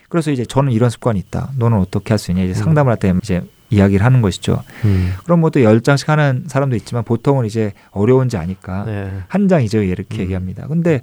그래서 0.09 0.31
이제 0.31 0.45
저는 0.45 0.71
이런 0.71 0.89
습관이 0.89 1.19
있다. 1.19 1.51
너는 1.57 1.77
어떻게 1.77 2.13
할 2.13 2.19
수 2.19 2.31
있냐? 2.31 2.43
이제 2.43 2.53
음. 2.53 2.63
상담을 2.63 2.91
할 2.91 2.97
때 2.99 3.13
이제 3.21 3.41
이야기를 3.71 4.05
하는 4.05 4.21
것이죠. 4.21 4.61
음. 4.85 5.13
그럼 5.23 5.39
뭐 5.41 5.49
또 5.49 5.61
열 5.63 5.81
장씩 5.81 6.07
하는 6.09 6.43
사람도 6.47 6.75
있지만 6.77 7.03
보통은 7.03 7.45
이제 7.45 7.73
어려운지 7.91 8.37
아니까 8.37 8.85
네. 8.85 9.11
한 9.27 9.47
장 9.47 9.63
이죠 9.63 9.81
이렇게 9.81 10.17
음. 10.17 10.21
얘기합니다. 10.21 10.67
근데 10.67 11.01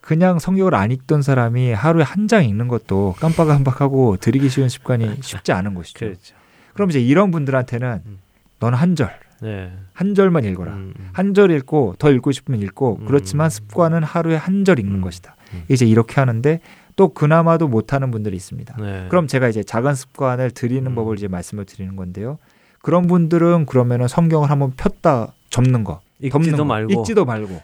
그냥 0.00 0.38
성경을 0.38 0.74
안 0.74 0.90
읽던 0.92 1.22
사람이 1.22 1.72
하루에 1.72 2.04
한 2.04 2.28
장 2.28 2.44
읽는 2.44 2.68
것도 2.68 3.14
깜빡깜빡하고 3.18 4.18
들이기 4.18 4.48
쉬운 4.48 4.68
습관이 4.68 5.16
쉽지 5.22 5.52
않은 5.52 5.74
것이죠. 5.74 5.98
그렇죠. 6.00 6.34
그럼 6.74 6.90
이제 6.90 7.00
이런 7.00 7.30
분들한테는 7.30 8.02
음. 8.06 8.18
너는 8.60 8.78
한 8.78 8.94
절, 8.96 9.18
네. 9.44 9.70
한 9.92 10.14
절만 10.14 10.44
읽어라. 10.44 10.72
음. 10.72 10.94
한절 11.12 11.50
읽고 11.50 11.96
더 11.98 12.10
읽고 12.10 12.32
싶으면 12.32 12.60
읽고 12.62 12.98
음. 13.00 13.06
그렇지만 13.06 13.50
습관은 13.50 14.02
하루에 14.02 14.36
한 14.36 14.64
절 14.64 14.78
읽는 14.78 14.96
음. 14.96 15.00
것이다. 15.02 15.36
음. 15.52 15.62
이제 15.68 15.84
이렇게 15.86 16.14
하는데 16.20 16.60
또 16.96 17.08
그나마도 17.08 17.68
못하는 17.68 18.10
분들이 18.10 18.36
있습니다. 18.36 18.76
네. 18.80 19.06
그럼 19.10 19.26
제가 19.26 19.48
이제 19.48 19.62
작은 19.62 19.94
습관을 19.94 20.50
드리는 20.52 20.86
음. 20.90 20.94
법을 20.94 21.16
이제 21.18 21.28
말씀을 21.28 21.64
드리는 21.66 21.94
건데요. 21.96 22.38
그런 22.82 23.06
분들은 23.06 23.66
그러면은 23.66 24.08
성경을 24.08 24.50
한번 24.50 24.72
폈다 24.76 25.32
접는 25.50 25.84
거, 25.84 26.00
읽지도 26.20 26.56
거, 26.58 26.64
말고 26.64 26.92
읽지도 26.92 27.24
말고 27.24 27.60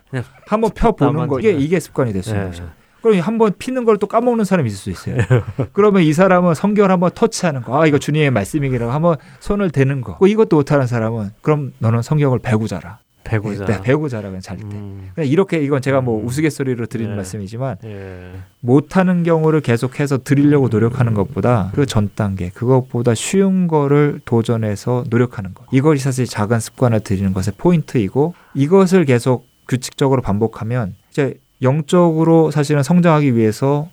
한번 0.47 0.71
펴 0.75 0.93
보는 0.93 1.27
거 1.29 1.39
이게 1.41 1.53
좀- 1.53 1.61
이게 1.61 1.81
습관이 1.81 2.13
될 2.13 2.23
수 2.23 2.31
있는 2.31 2.45
네. 2.45 2.51
거죠. 2.51 2.71
그럼 3.03 3.19
한번 3.21 3.53
피는 3.59 3.85
걸 3.85 3.97
또 4.01 4.07
까먹는 4.07 4.45
사람이 4.45 4.69
있을 4.69 4.79
수 4.79 4.91
있어요. 5.11 5.17
그러면 5.75 6.03
이 6.03 6.13
사람은 6.13 6.55
성경을 6.55 6.91
한번 6.91 7.11
터치하는 7.15 7.63
거, 7.63 7.81
아 7.81 7.87
이거 7.87 7.99
주님의 7.99 8.31
말씀이라고 8.31 8.91
한번 8.91 9.17
손을 9.41 9.71
대는 9.71 10.01
거, 10.01 10.17
뭐 10.19 10.27
이것도 10.29 10.57
못하는 10.57 10.87
사람은 10.87 11.31
그럼 11.43 11.73
너는 11.79 12.03
성경을 12.03 12.39
배고 12.39 12.67
자라. 12.67 12.99
배고자. 13.23 13.65
네, 13.67 13.81
배고 13.83 14.09
자라 14.09 14.29
그냥 14.29 14.41
잘 14.41 14.57
때. 14.57 14.65
음. 14.65 15.11
그냥 15.15 15.29
이렇게 15.29 15.59
이건 15.63 15.83
제가 15.83 16.01
뭐 16.01 16.19
음. 16.21 16.27
우스갯소리로 16.27 16.87
드리는 16.87 17.11
네. 17.13 17.17
말씀이지만 17.17 17.77
예. 17.85 18.33
못하는 18.61 19.23
경우를 19.23 19.61
계속해서 19.61 20.19
드리려고 20.25 20.69
노력하는 20.69 21.15
것보다 21.15 21.71
그 21.75 21.85
전 21.87 22.11
단계 22.15 22.49
그것보다 22.49 23.15
쉬운 23.15 23.69
거를 23.69 24.21
도전해서 24.25 25.05
노력하는 25.11 25.53
것 25.55 25.67
이것이 25.71 26.03
사실 26.03 26.25
작은 26.27 26.59
습관을 26.61 27.01
들이는 27.01 27.33
것의 27.35 27.53
포인트이고 27.59 28.35
이것을 28.55 29.05
계속 29.05 29.47
규칙적으로 29.69 30.23
반복하면 30.23 30.95
이제 31.11 31.35
영적으로 31.63 32.51
사실은 32.51 32.83
성장하기 32.83 33.37
위해서 33.37 33.89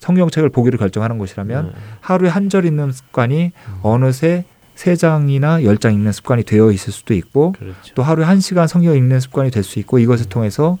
성경책을 0.00 0.50
보기로 0.50 0.78
결정하는 0.78 1.18
것이라면 1.18 1.66
네. 1.66 1.72
하루에 2.00 2.28
한 2.28 2.48
절 2.48 2.64
읽는 2.66 2.92
습관이 2.92 3.52
음. 3.68 3.74
어느새 3.82 4.44
세 4.74 4.94
장이나 4.94 5.64
열 5.64 5.78
장 5.78 5.94
읽는 5.94 6.12
습관이 6.12 6.42
되어 6.44 6.70
있을 6.70 6.92
수도 6.92 7.14
있고 7.14 7.52
그렇죠. 7.52 7.94
또 7.94 8.02
하루에 8.02 8.24
한 8.24 8.40
시간 8.40 8.68
성경 8.68 8.94
읽는 8.94 9.20
습관이 9.20 9.50
될 9.50 9.62
수 9.64 9.78
있고 9.78 9.98
이것을 9.98 10.28
통해서 10.28 10.78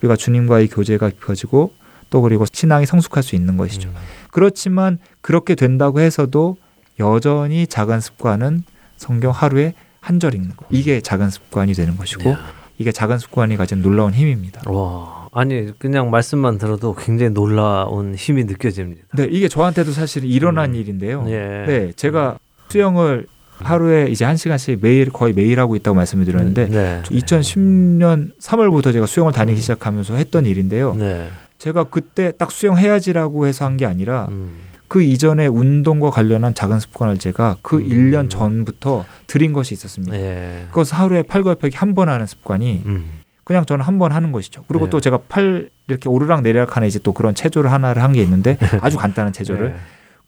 우리가 0.00 0.16
주님과의 0.16 0.68
교제가 0.68 1.08
깊어지고 1.10 1.72
또 2.10 2.20
그리고 2.22 2.44
신앙이 2.50 2.86
성숙할 2.86 3.22
수 3.22 3.34
있는 3.36 3.56
것이죠. 3.56 3.88
음. 3.88 3.94
그렇지만 4.30 4.98
그렇게 5.22 5.54
된다고 5.54 6.00
해서도 6.00 6.56
여전히 7.00 7.66
작은 7.66 8.00
습관은 8.00 8.62
성경 8.96 9.30
하루에 9.32 9.74
한 10.00 10.18
절 10.20 10.34
읽는 10.34 10.56
거. 10.56 10.64
이게 10.70 11.00
작은 11.00 11.28
습관이 11.30 11.72
되는 11.74 11.96
것이고 11.96 12.30
야. 12.30 12.38
이게 12.78 12.92
작은 12.92 13.18
습관이 13.18 13.56
가진 13.56 13.82
놀라운 13.82 14.12
힘입니다. 14.14 14.62
와. 14.70 15.17
아니 15.32 15.78
그냥 15.78 16.10
말씀만 16.10 16.58
들어도 16.58 16.94
굉장히 16.94 17.32
놀라운 17.32 18.14
힘이 18.14 18.44
느껴집니다. 18.44 19.02
네, 19.14 19.26
이게 19.30 19.48
저한테도 19.48 19.92
사실 19.92 20.24
일어난 20.24 20.70
음. 20.70 20.74
일인데요. 20.76 21.24
예. 21.28 21.64
네, 21.66 21.92
제가 21.96 22.38
수영을 22.68 23.26
하루에 23.58 24.06
이제 24.08 24.24
한 24.24 24.36
시간씩 24.36 24.78
매일 24.82 25.10
거의 25.10 25.32
매일 25.34 25.58
하고 25.58 25.74
있다고 25.74 25.94
말씀을 25.96 26.24
드렸는데 26.24 26.68
네. 26.68 27.02
2010년 27.06 28.30
3월부터 28.40 28.92
제가 28.92 29.06
수영을 29.06 29.32
다니기 29.32 29.60
시작하면서 29.60 30.14
했던 30.14 30.46
일인데요. 30.46 30.94
네. 30.94 31.28
제가 31.58 31.84
그때 31.84 32.32
딱 32.38 32.52
수영해야지라고 32.52 33.46
해서 33.46 33.64
한 33.64 33.76
게 33.76 33.84
아니라 33.86 34.26
음. 34.30 34.52
그 34.86 35.02
이전에 35.02 35.46
운동과 35.48 36.10
관련한 36.10 36.54
작은 36.54 36.80
습관을 36.80 37.18
제가 37.18 37.56
그 37.62 37.76
음. 37.78 37.88
1년 37.88 38.30
전부터 38.30 39.04
들인 39.26 39.52
것이 39.52 39.74
있었습니다. 39.74 40.16
예. 40.16 40.64
그것을 40.68 40.96
하루에 40.96 41.22
팔굽혀펴기 41.22 41.76
한 41.76 41.94
번 41.94 42.08
하는 42.08 42.26
습관이 42.26 42.82
음. 42.86 43.10
그냥 43.48 43.64
저는 43.64 43.84
한 43.84 43.98
번 43.98 44.12
하는 44.12 44.30
것이죠. 44.30 44.62
그리고 44.68 44.84
네. 44.84 44.90
또 44.90 45.00
제가 45.00 45.20
팔 45.28 45.70
이렇게 45.88 46.08
오르락 46.10 46.42
내리락 46.42 46.76
하는 46.76 46.86
이제 46.86 46.98
또 47.02 47.12
그런 47.12 47.34
체조를 47.34 47.72
하나를 47.72 48.02
한 48.02 48.12
게 48.12 48.22
있는데 48.22 48.58
아주 48.82 48.96
간단한 48.98 49.32
체조를 49.32 49.68
네. 49.70 49.74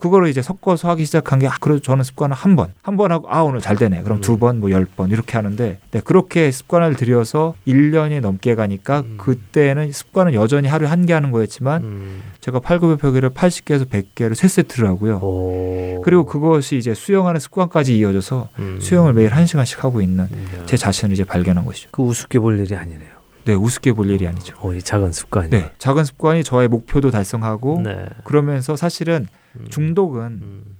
그거를 0.00 0.28
이제 0.28 0.42
섞어서 0.42 0.88
하기 0.90 1.04
시작한 1.04 1.38
게 1.38 1.46
아, 1.46 1.54
그래도 1.60 1.80
저는 1.80 2.02
습관을 2.04 2.34
한 2.34 2.56
번, 2.56 2.72
한 2.82 2.96
번 2.96 3.12
하고 3.12 3.28
아 3.30 3.42
오늘 3.42 3.60
잘 3.60 3.76
되네. 3.76 4.02
그럼 4.02 4.18
음. 4.18 4.20
두 4.20 4.38
번, 4.38 4.58
뭐 4.60 4.70
열 4.70 4.86
번 4.96 5.10
이렇게 5.10 5.34
하는데 5.36 5.78
네, 5.90 6.00
그렇게 6.04 6.50
습관을 6.50 6.96
들여서 6.96 7.54
1년이 7.66 8.20
넘게 8.20 8.54
가니까 8.54 9.00
음. 9.00 9.16
그때는 9.18 9.92
습관은 9.92 10.34
여전히 10.34 10.66
하루에 10.68 10.88
한 10.88 11.06
개 11.06 11.12
하는 11.12 11.30
거였지만 11.30 11.82
음. 11.82 12.22
제가 12.40 12.60
팔굽혀펴기를 12.60 13.30
80개에서 13.30 13.86
100개를 13.88 14.34
세 14.34 14.48
세트를 14.48 14.88
하고요. 14.88 15.16
오. 15.16 16.02
그리고 16.04 16.24
그것이 16.26 16.76
이제 16.78 16.94
수영하는 16.94 17.38
습관까지 17.40 17.96
이어져서 17.98 18.48
음. 18.58 18.78
수영을 18.80 19.12
매일 19.12 19.34
한 19.34 19.46
시간씩 19.46 19.84
하고 19.84 20.00
있는 20.00 20.24
이야. 20.30 20.66
제 20.66 20.76
자신을 20.76 21.12
이제 21.12 21.24
발견한 21.24 21.64
것이죠. 21.64 21.88
그 21.92 22.02
우습게 22.02 22.38
볼 22.38 22.58
일이 22.58 22.74
아니네요. 22.74 23.10
네, 23.46 23.54
우습게 23.54 23.92
볼 23.94 24.10
일이 24.10 24.26
아니죠. 24.28 24.54
어, 24.60 24.72
이 24.74 24.82
작은 24.82 25.12
습관이. 25.12 25.50
네, 25.50 25.70
작은 25.78 26.04
습관이 26.04 26.44
저의 26.44 26.68
목표도 26.68 27.10
달성하고 27.10 27.80
네. 27.82 28.04
그러면서 28.24 28.76
사실은 28.76 29.26
음. 29.30 29.39
중독은 29.68 30.22
음. 30.22 30.76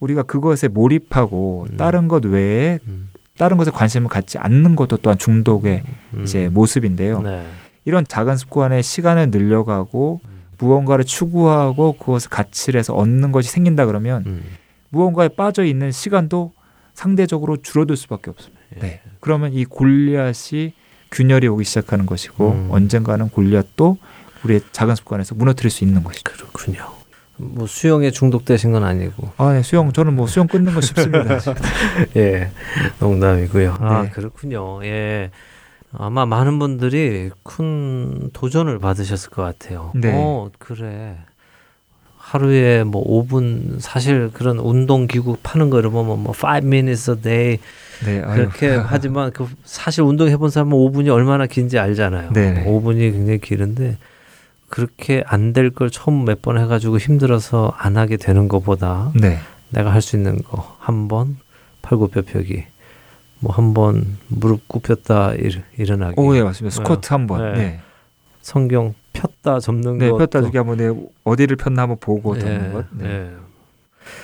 우리가 0.00 0.22
그것에 0.22 0.68
몰입하고 0.68 1.66
음. 1.70 1.76
다른 1.76 2.08
것 2.08 2.24
외에 2.24 2.78
음. 2.86 3.10
다른 3.36 3.56
것에 3.56 3.70
관심을 3.70 4.08
갖지 4.08 4.38
않는 4.38 4.76
것도 4.76 4.98
또한 4.98 5.18
중독의 5.18 5.82
음. 6.14 6.22
이제 6.22 6.48
모습인데요. 6.48 7.22
네. 7.22 7.46
이런 7.84 8.04
작은 8.06 8.36
습관에 8.36 8.82
시간을 8.82 9.30
늘려가고 9.30 10.20
음. 10.24 10.38
무언가를 10.58 11.04
추구하고 11.04 11.92
그것을 11.94 12.30
가치를 12.30 12.78
해서 12.78 12.94
얻는 12.94 13.32
것이 13.32 13.48
생긴다 13.48 13.86
그러면 13.86 14.24
음. 14.26 14.44
무언가에 14.90 15.28
빠져 15.28 15.64
있는 15.64 15.92
시간도 15.92 16.52
상대적으로 16.94 17.56
줄어들 17.58 17.96
수밖에 17.96 18.30
없습니다. 18.30 18.60
예. 18.76 18.80
네. 18.80 19.00
그러면 19.20 19.52
이 19.52 19.64
골리앗이 19.64 20.74
균열이 21.12 21.46
오기 21.46 21.64
시작하는 21.64 22.06
것이고 22.06 22.50
음. 22.50 22.68
언젠가는 22.70 23.28
골리앗도 23.28 23.98
우리의 24.44 24.60
작은 24.72 24.96
습관에서 24.96 25.34
무너뜨릴 25.36 25.70
수 25.70 25.84
있는 25.84 26.02
것이죠. 26.02 26.32
그렇군요. 26.52 26.97
뭐 27.38 27.66
수영에 27.66 28.10
중독되신 28.10 28.72
건 28.72 28.84
아니고. 28.84 29.30
아, 29.36 29.52
네, 29.52 29.62
수영 29.62 29.92
저는 29.92 30.14
뭐 30.14 30.26
수영 30.26 30.46
끊는 30.48 30.74
거 30.74 30.80
쉽습니다. 30.80 31.38
예, 32.16 32.50
농담이고요. 33.00 33.76
아, 33.80 34.02
네. 34.02 34.10
그렇군요. 34.10 34.84
예. 34.84 35.30
아마 35.92 36.26
많은 36.26 36.58
분들이 36.58 37.30
큰 37.44 38.30
도전을 38.34 38.78
받으셨을 38.78 39.30
것 39.30 39.42
같아요. 39.42 39.92
네. 39.94 40.12
어, 40.14 40.50
그래. 40.58 41.16
하루에 42.18 42.84
뭐 42.84 43.02
5분 43.26 43.76
사실 43.80 44.30
그런 44.34 44.58
운동 44.58 45.06
기구 45.06 45.38
파는 45.42 45.70
거 45.70 45.78
이러면 45.78 46.04
뭐 46.06 46.34
5 46.36 46.56
minutes 46.58 47.10
a 47.10 47.16
day 47.22 47.58
네. 48.04 48.20
그렇게 48.20 48.68
하지만 48.84 49.30
그 49.32 49.48
사실 49.64 50.02
운동 50.02 50.28
해 50.28 50.36
본 50.36 50.50
사람은 50.50 50.76
5분이 50.76 51.08
얼마나 51.08 51.46
긴지 51.46 51.78
알잖아요. 51.78 52.32
네네. 52.34 52.64
5분이 52.66 53.12
굉장히 53.12 53.38
길은데 53.38 53.96
그렇게 54.68 55.22
안 55.26 55.52
될 55.52 55.70
걸 55.70 55.90
처음 55.90 56.24
몇 56.24 56.42
번 56.42 56.58
해가지고 56.58 56.98
힘들어서 56.98 57.72
안 57.76 57.96
하게 57.96 58.16
되는 58.16 58.48
것보다 58.48 59.12
네, 59.14 59.38
내가 59.70 59.92
할 59.92 60.02
수 60.02 60.16
있는 60.16 60.38
거 60.42 60.76
한 60.80 61.08
번 61.08 61.36
팔굽혀펴기 61.82 62.64
뭐 63.40 63.52
한 63.54 63.72
번 63.74 64.18
무릎 64.28 64.66
굽혔다 64.68 65.34
일, 65.34 65.62
일어나기 65.78 66.14
오, 66.20 66.36
예, 66.36 66.42
맞습니다. 66.42 66.74
스쿼트 66.76 67.08
한 67.12 67.26
번. 67.26 67.52
네. 67.54 67.58
네, 67.58 67.80
성경 68.42 68.94
폈다 69.12 69.60
접는 69.60 69.98
네, 69.98 70.10
거 70.10 70.18
폈다 70.18 70.42
주기 70.42 70.58
한번 70.58 70.76
네, 70.76 70.92
어디를 71.24 71.56
폈나 71.56 71.82
한번 71.82 71.96
보고 72.00 72.36
예, 72.36 72.40
듣는 72.40 72.72
것. 72.72 72.86
네. 72.92 73.30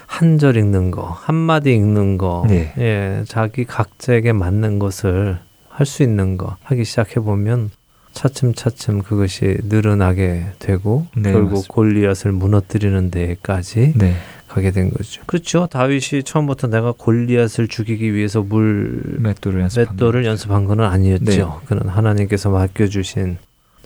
한절 0.07 0.57
읽는 0.57 0.91
거, 0.91 1.03
한 1.09 1.35
마디 1.35 1.75
읽는 1.75 2.17
거, 2.19 2.45
네. 2.49 2.73
예, 2.79 3.25
자기 3.27 3.65
각자에게 3.65 4.33
맞는 4.33 4.79
것을 4.79 5.39
할 5.69 5.87
수 5.87 6.03
있는 6.03 6.37
거 6.37 6.57
하기 6.63 6.85
시작해 6.85 7.21
보면 7.21 7.71
차츰차츰 8.15 9.03
그것이 9.03 9.59
늘어나게 9.65 10.47
되고 10.59 11.07
네, 11.17 11.33
결국 11.33 11.51
맞습니다. 11.51 11.75
골리앗을 11.75 12.33
무너뜨리는 12.33 13.11
데까지 13.11 13.95
네, 13.97 14.15
가게 14.49 14.71
된 14.71 14.91
거죠. 14.91 15.23
그렇죠. 15.27 15.67
다윗이 15.67 16.23
처음부터 16.25 16.69
내가 16.69 16.93
골리앗을 16.97 17.69
죽이기 17.69 18.15
위해서 18.15 18.43
물 18.43 19.03
맷돌을 19.19 19.61
연습한 19.61 19.97
맷돌을 19.97 20.25
연습한 20.25 20.65
건 20.65 20.81
아니었죠. 20.81 21.25
네. 21.25 21.45
그는 21.67 21.89
하나님께서 21.89 22.51
맡겨주신 22.51 23.37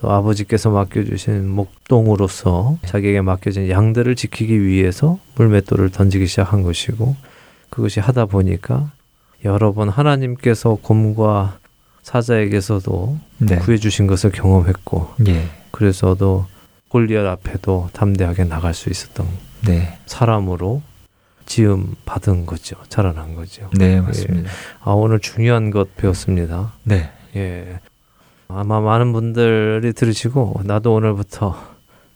또 0.01 0.11
아버지께서 0.13 0.71
맡겨주신 0.71 1.49
목동으로서 1.49 2.79
자기에게 2.87 3.21
맡겨진 3.21 3.69
양들을 3.69 4.15
지키기 4.15 4.63
위해서 4.63 5.19
물맷돌을 5.35 5.91
던지기 5.91 6.27
시작한 6.27 6.63
것이고 6.63 7.17
그것이 7.71 7.99
하다 8.01 8.27
보니까 8.27 8.93
여러 9.45 9.73
번 9.73 9.89
하나님께서 9.89 10.77
곰과 10.81 11.58
사자에게서도 12.09 13.19
네. 13.39 13.57
구해주신 13.59 14.07
것을 14.07 14.31
경험했고 14.33 15.15
예, 15.29 15.47
그래서도 15.71 16.47
골리앗 16.89 17.27
앞에도 17.27 17.91
담대하게 17.93 18.45
나갈 18.45 18.73
수 18.73 18.89
있었던 18.89 19.27
네, 19.67 19.99
사람으로 20.07 20.81
지음 21.45 21.95
받은 22.07 22.47
거죠. 22.47 22.77
자라난 22.89 23.35
거죠. 23.35 23.69
네, 23.75 24.01
맞습니다. 24.01 24.51
아 24.81 24.93
오늘 24.93 25.21
중요한 25.21 25.71
것 25.71 25.95
배웠습니다. 25.97 26.73
네, 26.85 27.11
예. 27.37 27.79
아마 28.49 28.81
많은 28.81 29.13
분들이 29.13 29.93
들으시고 29.93 30.63
나도 30.65 30.95
오늘부터 30.95 31.63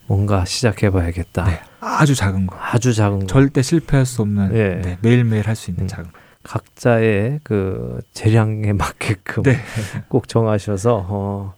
뭔가 0.06 0.46
시작해 0.46 0.88
봐야겠다. 0.88 1.44
네, 1.44 1.60
아주 1.80 2.14
작은 2.14 2.46
거. 2.46 2.56
아주 2.58 2.94
작은 2.94 3.20
거. 3.20 3.26
절대 3.26 3.60
실패할 3.60 4.06
수 4.06 4.22
없는 4.22 4.54
예. 4.54 4.80
네, 4.82 4.98
매일매일 5.02 5.46
할 5.46 5.54
수 5.54 5.70
있는 5.70 5.84
음. 5.84 5.88
작은 5.88 6.04
거. 6.10 6.21
각자의 6.42 7.40
그 7.42 8.00
재량에 8.12 8.72
맞게끔 8.72 9.42
네. 9.44 9.58
꼭 10.08 10.28
정하셔서 10.28 11.06
어 11.08 11.54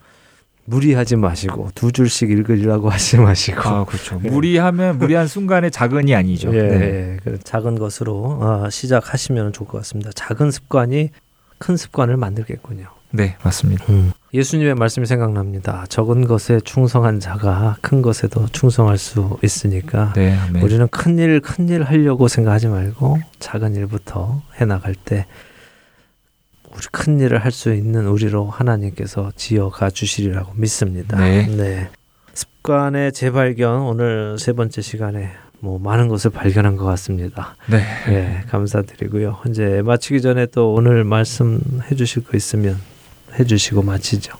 무리하지 0.66 1.16
마시고 1.16 1.70
두 1.74 1.92
줄씩 1.92 2.30
읽으려고 2.30 2.88
하지 2.88 3.18
마시고 3.18 3.68
아, 3.68 3.84
그렇죠. 3.84 4.20
예. 4.24 4.28
무리하면 4.30 4.98
무리한 4.98 5.26
순간에 5.26 5.68
작은이 5.70 6.14
아니죠. 6.14 6.54
예, 6.54 6.62
네. 6.62 6.80
예. 6.80 7.16
그 7.22 7.38
작은 7.42 7.78
것으로 7.78 8.38
아, 8.40 8.70
시작하시면 8.70 9.52
좋을 9.52 9.68
것 9.68 9.78
같습니다. 9.78 10.10
작은 10.14 10.50
습관이 10.50 11.10
큰 11.58 11.76
습관을 11.76 12.16
만들겠군요. 12.16 12.86
네, 13.14 13.36
맞습니다. 13.44 13.84
예수님의 14.32 14.74
말씀이 14.74 15.06
생각납니다. 15.06 15.86
적은 15.88 16.26
것에 16.26 16.58
충성한 16.60 17.20
자가 17.20 17.76
큰 17.80 18.02
것에도 18.02 18.46
충성할 18.48 18.98
수 18.98 19.38
있으니까 19.44 20.12
네. 20.16 20.36
우리는 20.60 20.88
큰 20.88 21.18
일, 21.18 21.40
큰 21.40 21.68
일 21.68 21.84
하려고 21.84 22.26
생각하지 22.26 22.66
말고 22.66 23.20
작은 23.38 23.76
일부터 23.76 24.42
해나갈 24.56 24.94
때 24.96 25.26
우리 26.72 26.82
큰 26.90 27.20
일을 27.20 27.38
할 27.44 27.52
수 27.52 27.72
있는 27.72 28.08
우리로 28.08 28.50
하나님께서 28.50 29.30
지어가 29.36 29.90
주시리라고 29.90 30.54
믿습니다. 30.56 31.16
네. 31.18 31.88
습관의 32.32 33.12
재발견 33.12 33.82
오늘 33.82 34.36
세 34.40 34.52
번째 34.52 34.82
시간에 34.82 35.30
뭐 35.60 35.78
많은 35.78 36.08
것을 36.08 36.32
발견한 36.32 36.76
것 36.76 36.84
같습니다. 36.86 37.54
네. 37.70 37.84
예, 38.08 38.40
감사드리고요. 38.48 39.38
이제 39.48 39.82
마치기 39.84 40.20
전에 40.20 40.46
또 40.46 40.74
오늘 40.74 41.04
말씀해 41.04 41.94
주실 41.96 42.24
거 42.24 42.36
있으면 42.36 42.76
해 43.38 43.44
주시고 43.44 43.82
마치죠. 43.82 44.36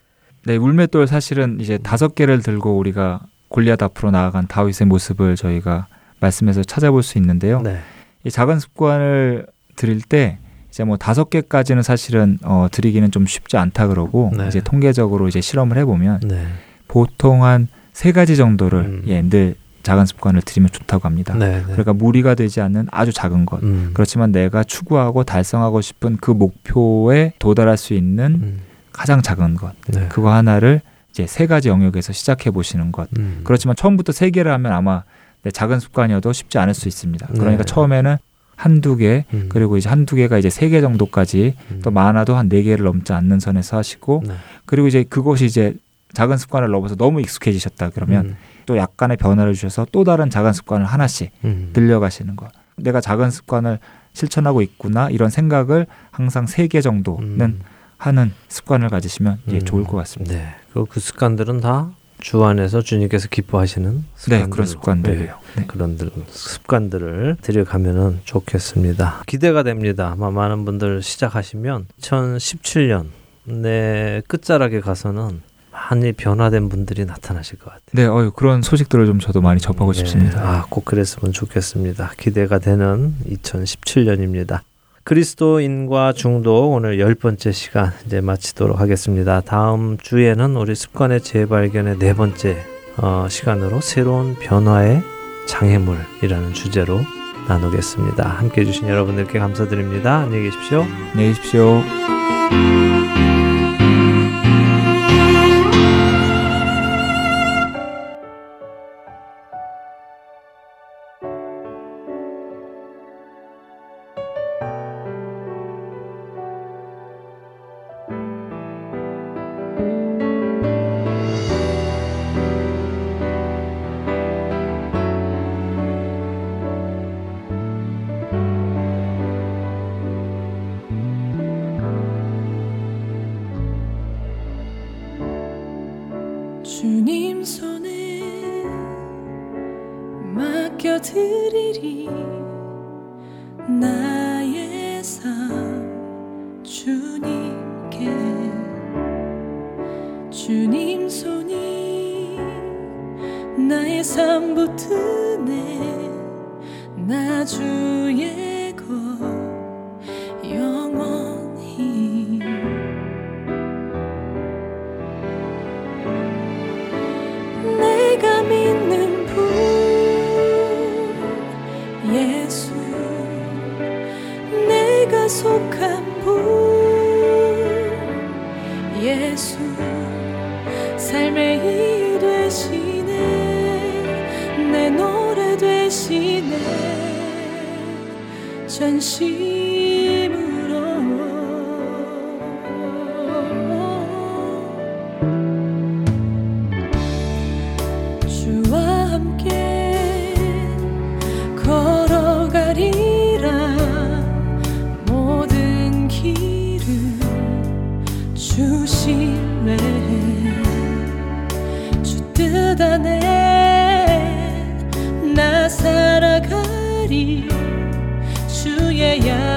네, 0.46 0.58
물맷돌 0.58 1.06
사실은 1.06 1.58
이제 1.60 1.78
다섯 1.78 2.14
개를 2.14 2.42
들고 2.42 2.76
우리가 2.78 3.20
골리앗 3.48 3.82
앞으로 3.82 4.10
나아간 4.10 4.46
다윗의 4.46 4.86
모습을 4.86 5.36
저희가 5.36 5.86
말씀에서 6.20 6.62
찾아볼 6.62 7.02
수 7.02 7.18
있는데요. 7.18 7.60
네. 7.62 7.78
이 8.24 8.30
작은 8.30 8.58
습관을 8.60 9.46
드릴 9.76 10.00
때 10.02 10.38
이제 10.70 10.84
뭐 10.84 10.96
다섯 10.96 11.30
개까지는 11.30 11.82
사실은 11.82 12.38
어, 12.42 12.68
드리기는 12.70 13.10
좀 13.10 13.26
쉽지 13.26 13.56
않다 13.56 13.88
그러고 13.88 14.32
네. 14.36 14.48
이제 14.48 14.60
통계적으로 14.60 15.28
이제 15.28 15.40
실험을 15.40 15.76
해보면 15.78 16.20
네. 16.20 16.46
보통 16.88 17.44
한 17.44 17.68
세 17.94 18.10
가지 18.10 18.36
정도를 18.36 18.80
음. 18.80 19.02
예, 19.06 19.22
늘 19.22 19.54
작은 19.84 20.04
습관을 20.06 20.42
들이면 20.42 20.70
좋다고 20.72 21.06
합니다. 21.06 21.34
네. 21.34 21.58
네. 21.58 21.62
그러니까 21.62 21.92
무리가 21.92 22.34
되지 22.34 22.60
않는 22.60 22.88
아주 22.90 23.12
작은 23.12 23.46
것. 23.46 23.62
음. 23.62 23.90
그렇지만 23.94 24.32
내가 24.32 24.64
추구하고 24.64 25.22
달성하고 25.24 25.80
싶은 25.80 26.16
그 26.20 26.32
목표에 26.32 27.34
도달할 27.38 27.76
수 27.76 27.94
있는 27.94 28.24
음. 28.42 28.60
가장 28.94 29.20
작은 29.20 29.56
것. 29.56 29.72
네. 29.88 30.06
그거 30.08 30.32
하나를 30.32 30.80
이제 31.10 31.26
세 31.26 31.46
가지 31.46 31.68
영역에서 31.68 32.12
시작해 32.12 32.50
보시는 32.50 32.92
것. 32.92 33.08
음. 33.18 33.40
그렇지만 33.44 33.76
처음부터 33.76 34.12
세 34.12 34.30
개를 34.30 34.50
하면 34.52 34.72
아마 34.72 35.02
내 35.42 35.50
작은 35.50 35.80
습관이어도 35.80 36.32
쉽지 36.32 36.58
않을 36.58 36.72
수 36.74 36.88
있습니다. 36.88 37.26
그러니까 37.34 37.64
네. 37.64 37.64
처음에는 37.64 38.16
한두 38.56 38.96
개, 38.96 39.24
음. 39.34 39.48
그리고 39.50 39.76
이제 39.76 39.88
한두 39.88 40.14
개가 40.16 40.38
이제 40.38 40.48
세 40.48 40.70
개 40.70 40.80
정도까지 40.80 41.54
음. 41.72 41.80
또 41.82 41.90
많아도 41.90 42.36
한 42.36 42.48
네 42.48 42.62
개를 42.62 42.84
넘지 42.84 43.12
않는 43.12 43.40
선에서 43.40 43.76
하시고 43.76 44.22
네. 44.26 44.34
그리고 44.64 44.86
이제 44.88 45.02
그것이 45.02 45.44
이제 45.46 45.74
작은 46.12 46.36
습관을 46.38 46.70
넘어서 46.70 46.94
너무 46.94 47.20
익숙해지셨다 47.20 47.90
그러면 47.90 48.26
음. 48.26 48.36
또 48.66 48.76
약간의 48.76 49.16
변화를 49.16 49.54
주셔서 49.54 49.86
또 49.90 50.04
다른 50.04 50.30
작은 50.30 50.52
습관을 50.52 50.86
하나씩 50.86 51.32
음. 51.44 51.72
늘려가시는 51.74 52.36
것. 52.36 52.48
내가 52.76 53.00
작은 53.00 53.30
습관을 53.32 53.80
실천하고 54.12 54.62
있구나 54.62 55.10
이런 55.10 55.28
생각을 55.30 55.86
항상 56.12 56.46
세 56.46 56.68
개 56.68 56.80
정도는 56.80 57.40
음. 57.40 57.60
하는 57.98 58.32
습관을 58.48 58.88
가지시면 58.88 59.38
예, 59.50 59.54
음. 59.56 59.64
좋을 59.64 59.84
것 59.84 59.96
같습니다. 59.98 60.34
네. 60.34 60.54
그리고 60.72 60.86
그 60.90 61.00
습관들은 61.00 61.60
다 61.60 61.90
주 62.20 62.42
안에서 62.42 62.80
주님께서 62.80 63.28
기뻐하시는 63.28 64.04
습관들. 64.14 64.44
네, 64.44 64.48
그런 64.48 64.66
습관들이에요. 64.66 65.34
네. 65.56 65.64
그런 65.66 65.98
들- 65.98 66.10
습관들을 66.30 67.36
들여가면은 67.42 68.20
좋겠습니다. 68.24 69.24
기대가 69.26 69.62
됩니다. 69.62 70.14
많은 70.16 70.64
분들 70.64 71.02
시작하시면 71.02 71.86
2017년 72.00 73.06
내 73.44 74.22
끝자락에 74.26 74.80
가서는 74.80 75.42
많이 75.70 76.12
변화된 76.12 76.70
분들이 76.70 77.04
나타나실 77.04 77.58
것 77.58 77.66
같아요. 77.66 77.82
네, 77.92 78.06
어유 78.06 78.30
그런 78.32 78.62
소식들을 78.62 79.04
좀 79.06 79.18
저도 79.18 79.42
많이 79.42 79.60
접하고 79.60 79.92
네. 79.92 79.98
싶습니다. 79.98 80.40
아, 80.40 80.66
꼭 80.70 80.86
그랬으면 80.86 81.32
좋겠습니다. 81.32 82.12
기대가 82.16 82.58
되는 82.58 83.16
2017년입니다. 83.28 84.60
그리스도인과 85.04 86.14
중독 86.14 86.72
오늘 86.72 86.98
열 86.98 87.14
번째 87.14 87.52
시간 87.52 87.92
이제 88.06 88.20
마치도록 88.22 88.80
하겠습니다. 88.80 89.42
다음 89.42 89.98
주에는 89.98 90.56
우리 90.56 90.74
습관의 90.74 91.20
재발견의 91.20 91.98
네 91.98 92.14
번째 92.14 92.56
어, 92.96 93.26
시간으로 93.28 93.80
새로운 93.80 94.34
변화의 94.36 95.02
장애물이라는 95.46 96.54
주제로 96.54 97.00
나누겠습니다. 97.48 98.26
함께 98.26 98.62
해주신 98.62 98.88
여러분들께 98.88 99.38
감사드립니다. 99.38 100.20
안녕히 100.20 100.44
계십시오. 100.44 100.80
안녕히 101.12 101.34
계십시오. 101.34 101.82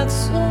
주의 0.06 0.47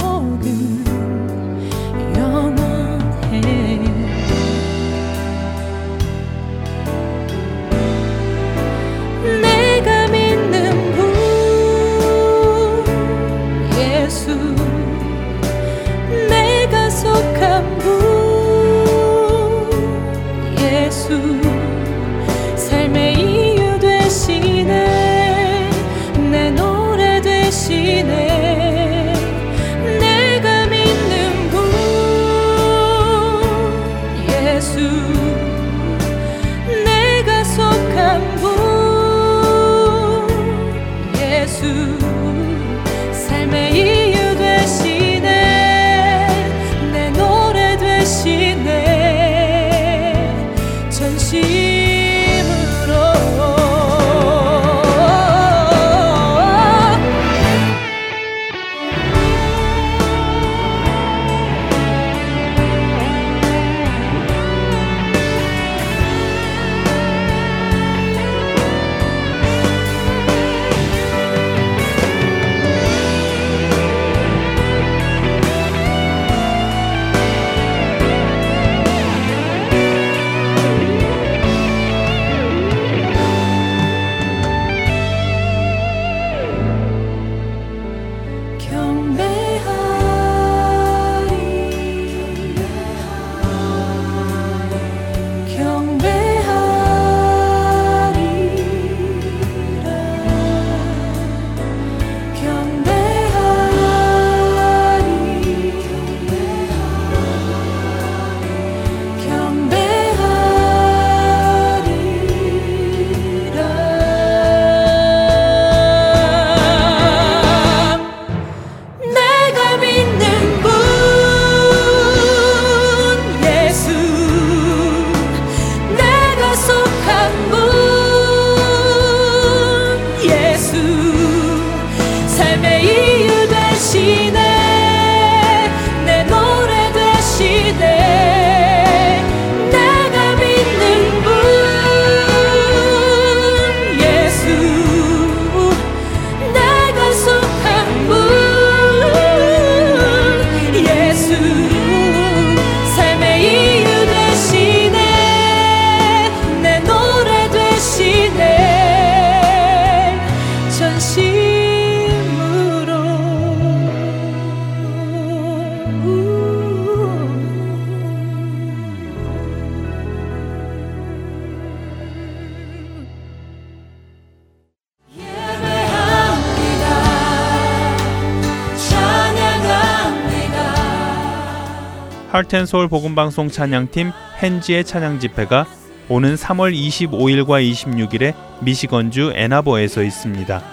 할텐 182.48 182.66
서울 182.66 182.88
복음방송 182.88 183.50
찬양팀 183.50 184.12
헨지의 184.42 184.86
찬양 184.86 185.20
집회가 185.20 185.66
오는 186.08 186.36
3월 186.36 186.74
25일과 186.74 187.62
26일에 187.62 188.34
미시건주 188.62 189.34
애나버에서 189.36 190.02
있습니다. 190.02 190.64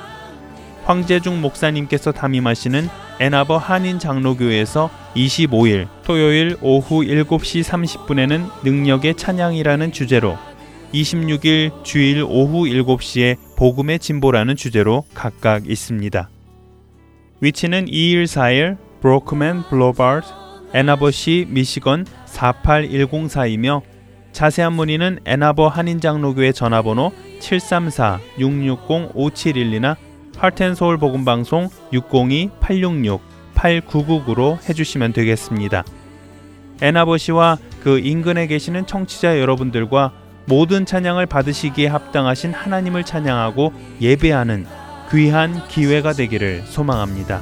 황재중 0.85 1.41
목사님께서 1.41 2.13
담임하시는 2.13 2.89
애나버 3.21 3.57
한인 3.57 3.99
장로교회에서 3.99 4.89
25일 5.17 5.89
토요일 6.05 6.57
오후 6.63 7.03
7시 7.03 7.65
30분에는 7.65 8.65
능력의 8.65 9.17
찬양이라는 9.17 9.91
주제로 9.91 10.39
26일 10.93 11.83
주일 11.83 12.23
오후 12.23 12.67
7시에 12.67 13.37
복음의 13.57 13.99
진보라는 13.99 14.55
주제로 14.55 15.05
각각 15.13 15.69
있습니다. 15.69 16.29
위치는 17.41 17.87
214일 17.87 18.77
브로크맨 19.01 19.65
블로바드 19.69 20.44
애나버시 20.75 21.47
미시건 21.49 22.05
48104이며 22.27 23.81
자세한 24.33 24.73
문의는 24.73 25.21
애나버 25.25 25.69
한인장로교회 25.69 26.51
전화번호 26.51 27.13
734-660-5712나 27.39 29.95
하트앤서울 30.37 30.99
복음방송 30.99 31.69
602-866-8999로 31.93 34.59
해주시면 34.69 35.13
되겠습니다. 35.13 35.85
애나버시와 36.83 37.59
그 37.85 38.01
인근에 38.01 38.49
계시는 38.49 38.87
청취자 38.87 39.39
여러분들과 39.39 40.13
모든 40.47 40.85
찬양을 40.85 41.27
받으시기에 41.27 41.87
합당하신 41.87 42.53
하나님을 42.53 43.05
찬양하고 43.05 43.73
예배하는 44.01 44.67
귀한 45.13 45.69
기회가 45.69 46.13
되기를 46.13 46.65
소망합니다. 46.67 47.41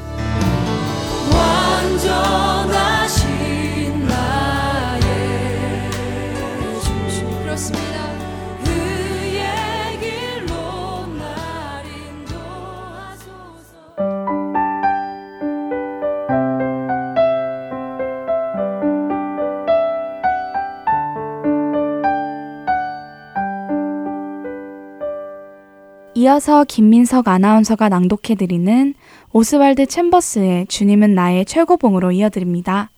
이어서 26.23 26.63
김민석 26.63 27.27
아나운서가 27.27 27.89
낭독해드리는 27.89 28.95
오스왈드 29.33 29.87
챔버스의 29.87 30.69
주님은 30.69 31.17
나의 31.17 31.45
최고봉으로 31.45 32.13
이어드립니다. 32.13 32.91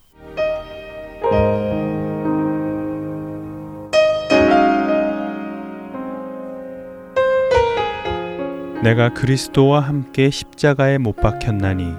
내가 8.83 9.15
그리스도와 9.15 9.81
함께 9.81 10.29
십자가에 10.29 10.99
못 10.99 11.17
박혔나니 11.17 11.95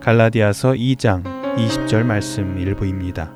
갈라디아서 0.00 0.72
2장 0.72 1.22
20절 1.54 2.02
말씀 2.02 2.58
일부입니다. 2.58 3.32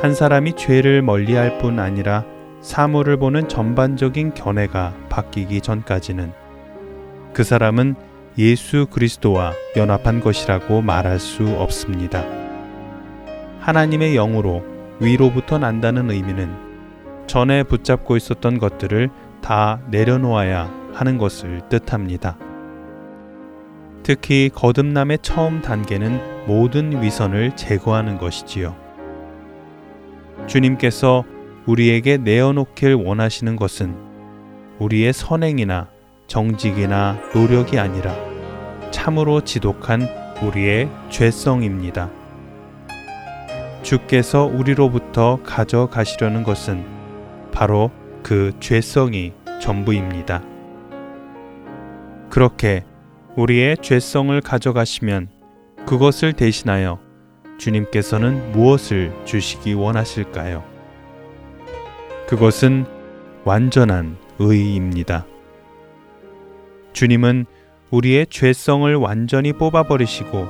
한 0.00 0.14
사람이 0.14 0.56
죄를 0.56 1.02
멀리할 1.02 1.58
뿐 1.58 1.78
아니라 1.78 2.24
사물을 2.60 3.16
보는 3.16 3.48
전반적인 3.48 4.34
견해가 4.34 4.94
바뀌기 5.08 5.60
전까지는 5.62 6.32
그 7.32 7.42
사람은 7.42 7.94
예수 8.38 8.86
그리스도와 8.90 9.52
연합한 9.76 10.20
것이라고 10.20 10.82
말할 10.82 11.18
수 11.18 11.48
없습니다. 11.58 12.24
하나님의 13.60 14.14
영으로 14.14 14.62
위로부터 15.00 15.58
난다는 15.58 16.10
의미는 16.10 16.50
전에 17.26 17.62
붙잡고 17.62 18.16
있었던 18.16 18.58
것들을 18.58 19.08
다 19.40 19.80
내려놓아야 19.90 20.70
하는 20.92 21.18
것을 21.18 21.62
뜻합니다. 21.68 22.36
특히 24.02 24.50
거듭남의 24.52 25.18
처음 25.22 25.62
단계는 25.62 26.46
모든 26.46 27.02
위선을 27.02 27.56
제거하는 27.56 28.18
것이지요. 28.18 28.74
주님께서 30.46 31.24
우리에게 31.66 32.16
내어놓길 32.16 32.94
원하시는 32.94 33.56
것은 33.56 33.94
우리의 34.78 35.12
선행이나 35.12 35.88
정직이나 36.26 37.18
노력이 37.34 37.78
아니라 37.78 38.14
참으로 38.90 39.42
지독한 39.42 40.08
우리의 40.42 40.88
죄성입니다. 41.10 42.10
주께서 43.82 44.44
우리로부터 44.44 45.40
가져가시려는 45.42 46.42
것은 46.44 46.84
바로 47.52 47.90
그 48.22 48.52
죄성이 48.60 49.32
전부입니다. 49.60 50.42
그렇게 52.30 52.84
우리의 53.36 53.76
죄성을 53.78 54.40
가져가시면 54.40 55.28
그것을 55.86 56.32
대신하여 56.32 57.00
주님께서는 57.58 58.52
무엇을 58.52 59.12
주시기 59.24 59.74
원하실까요? 59.74 60.69
그것은 62.30 62.86
완전한 63.44 64.16
의입니다. 64.38 65.26
주님은 66.92 67.44
우리의 67.90 68.28
죄성을 68.30 68.94
완전히 68.94 69.52
뽑아버리시고 69.52 70.46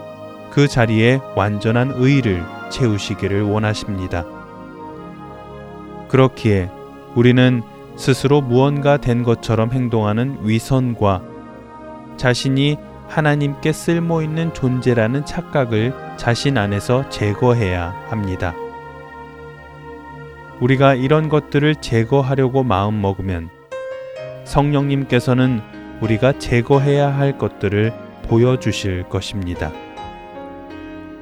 그 0.51 0.69
자리에 0.69 1.21
완전한 1.37 1.93
의를 1.95 2.45
채우시기를 2.69 3.45
원하십니다. 3.45 4.27
그렇기에 6.09 6.69
우리는 7.15 7.63
스스로 7.97 8.43
무언가 8.43 8.99
된 8.99 9.23
것처럼 9.23 9.73
행동하는 9.73 10.37
위선과 10.43 11.23
자신이 12.19 12.77
하나님께 13.09 13.73
쓸모 13.73 14.21
있는 14.21 14.53
존재라는 14.53 15.25
착각을 15.25 15.95
자신 16.19 16.59
안에서 16.59 17.09
제거해야 17.09 17.95
합니다. 18.11 18.55
우리가 20.61 20.95
이런 20.95 21.29
것들을 21.29 21.77
제거하려고 21.77 22.63
마음 22.63 23.01
먹으면 23.01 23.49
성령님께서는 24.45 25.61
우리가 26.01 26.39
제거해야 26.39 27.09
할 27.09 27.39
것들을 27.39 27.93
보여주실 28.25 29.05
것입니다. 29.05 29.73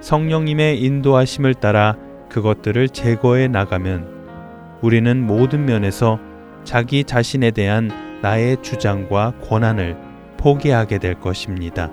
성령님의 0.01 0.83
인도하심을 0.83 1.55
따라 1.55 1.97
그것들을 2.29 2.89
제거해 2.91 3.49
나가면 3.49 4.79
우리는 4.83 5.27
모든 5.27 5.65
면에서 5.65 6.19
자기 6.65 7.05
자신에 7.05 7.51
대한 7.51 7.91
나의 8.23 8.59
주장과 8.63 9.35
권한을 9.49 9.97
포기하게 10.37 10.99
될 10.99 11.15
것입니다. 11.15 11.91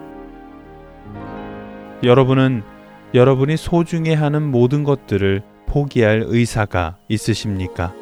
여러분은 2.04 2.64
여러분이 3.14 3.58
소중해 3.58 4.14
하는 4.14 4.44
모든 4.44 4.84
것들을 4.84 5.42
포기할 5.76 6.24
의사가 6.26 6.96
있으십니까? 7.10 7.94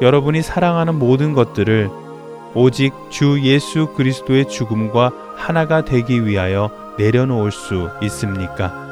여러분이 0.00 0.42
사랑하는 0.42 0.96
모든 0.96 1.32
것들을 1.32 1.90
오직 2.54 2.92
주 3.10 3.40
예수 3.42 3.88
그리스도의 3.96 4.48
죽음과 4.48 5.10
하나가 5.34 5.84
되기 5.84 6.24
위하여 6.24 6.70
내려놓을 6.98 7.50
수 7.50 7.90
있습니까? 8.02 8.86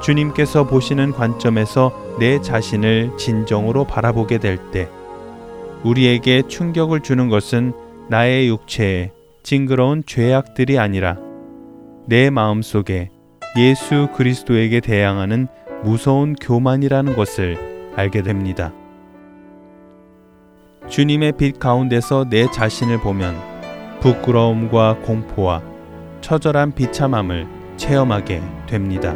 주님께서 0.00 0.68
보시는 0.68 1.10
관점에서 1.10 2.16
내 2.20 2.40
자신을 2.40 3.16
진정으로 3.18 3.84
바라보게 3.84 4.38
될 4.38 4.58
때, 4.70 4.88
우리에게 5.82 6.42
충격을 6.46 7.00
주는 7.00 7.28
것은 7.28 7.72
나의 8.08 8.46
육체에 8.46 9.10
징그러운 9.42 10.04
죄악들이 10.06 10.78
아니라 10.78 11.16
내 12.06 12.30
마음 12.30 12.62
속에 12.62 13.10
예수 13.56 14.08
그리스도에게 14.14 14.80
대항하는 14.80 15.48
무서운 15.82 16.34
교만이라는 16.34 17.16
것을 17.16 17.56
알게 17.96 18.20
됩니다. 18.20 18.72
주님의 20.88 21.32
빛 21.38 21.58
가운데서 21.58 22.26
내 22.28 22.50
자신을 22.50 23.00
보면 23.00 23.34
부끄러움과 24.00 24.98
공포와 24.98 25.62
처절한 26.20 26.72
비참함을 26.72 27.46
체험하게 27.78 28.42
됩니다. 28.66 29.14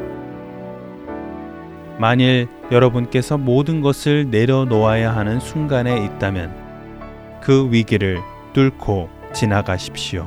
만일 1.98 2.48
여러분께서 2.72 3.36
모든 3.36 3.82
것을 3.82 4.30
내려놓아야 4.30 5.14
하는 5.14 5.38
순간에 5.38 6.02
있다면 6.02 7.40
그 7.42 7.68
위기를 7.70 8.20
뚫고 8.54 9.10
지나가십시오. 9.34 10.26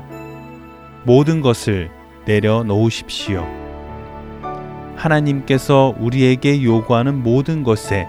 모든 1.04 1.42
것을 1.42 1.90
내려놓으십시오. 2.26 3.63
하나님께서 4.96 5.94
우리에게 6.00 6.64
요구하는 6.64 7.22
모든 7.24 7.64
것에 7.64 8.08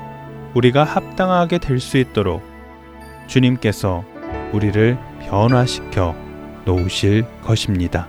우리가 0.55 0.85
합당하게 0.85 1.59
될 1.59 1.81
수 1.81 1.99
있도록 1.99 2.43
주님께서 3.27 4.05
우리를 4.53 4.97
변화시켜 5.29 6.15
놓으실 6.65 7.25
것입니다. 7.43 8.09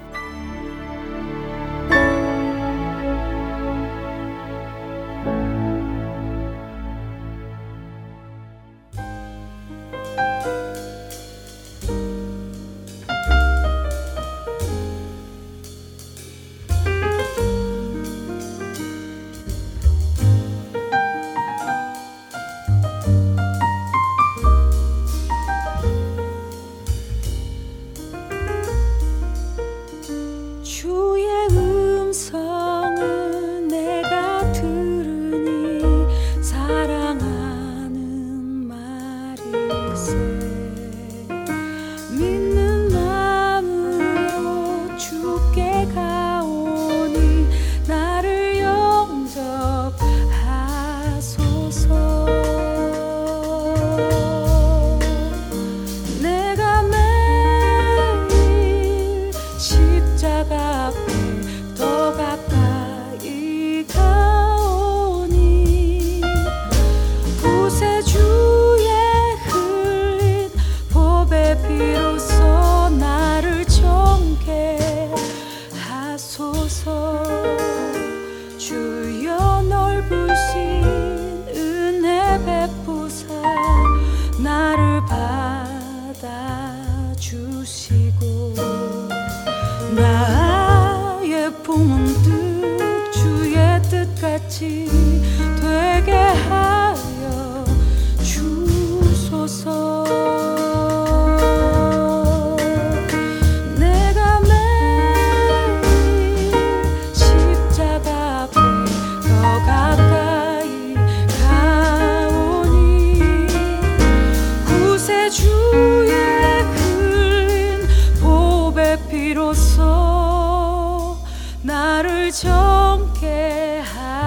나를 121.95 122.29
정케 122.29 123.79
하 123.79 124.24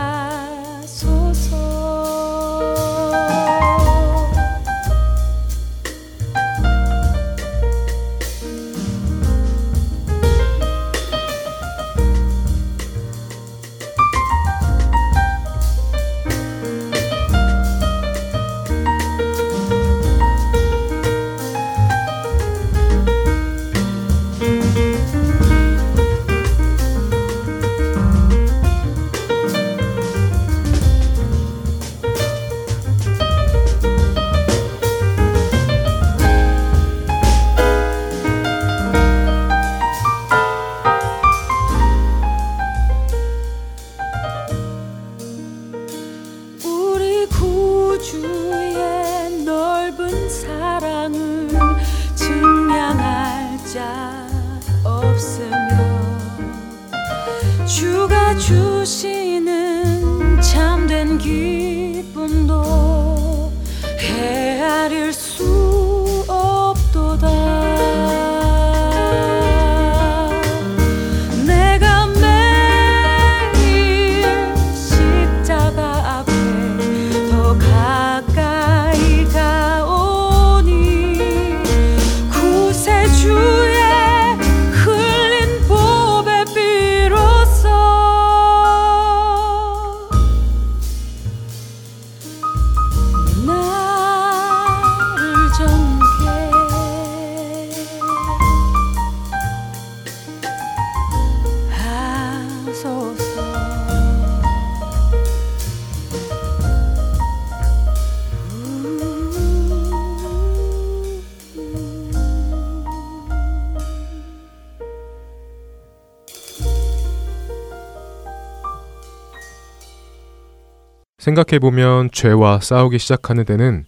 생각해보면 121.29 122.11
죄와 122.11 122.61
싸우기 122.61 122.99
시작하는 122.99 123.45
데는 123.45 123.85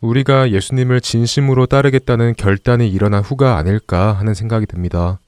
우리가 0.00 0.50
예수님을 0.50 1.00
진심으로 1.00 1.66
따르겠다는 1.66 2.34
결단이 2.36 2.88
일어난 2.88 3.22
후가 3.22 3.56
아닐까 3.56 4.12
하는 4.12 4.34
생각이 4.34 4.66
듭니다. 4.66 5.20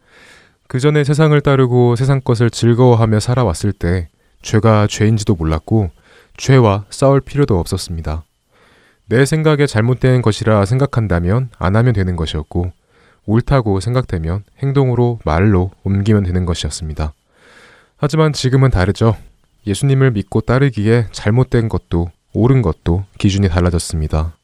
그 0.66 0.80
전에 0.80 1.04
세상을 1.04 1.38
따르고 1.40 1.94
세상 1.94 2.20
것을 2.20 2.50
즐거워하며 2.50 3.20
살아왔을 3.20 3.72
때 3.72 4.08
죄가 4.42 4.88
죄인지도 4.88 5.36
몰랐고 5.36 5.90
죄와 6.36 6.86
싸울 6.90 7.20
필요도 7.20 7.58
없었습니다. 7.58 8.24
내 9.06 9.24
생각에 9.24 9.66
잘못된 9.66 10.22
것이라 10.22 10.64
생각한다면 10.64 11.50
안 11.58 11.76
하면 11.76 11.92
되는 11.92 12.16
것이었고 12.16 12.72
옳다고 13.26 13.78
생각되면 13.78 14.42
행동으로 14.60 15.20
말로 15.24 15.70
옮기면 15.84 16.24
되는 16.24 16.46
것이었습니다. 16.46 17.12
하지만 17.96 18.32
지금은 18.32 18.70
다르죠. 18.70 19.16
예수님을 19.66 20.12
믿고 20.12 20.40
따르기에 20.40 21.06
잘못된 21.12 21.68
것도 21.68 22.10
옳은 22.32 22.62
것도 22.62 23.04
기준이 23.18 23.48
달라졌습니다. 23.48 24.36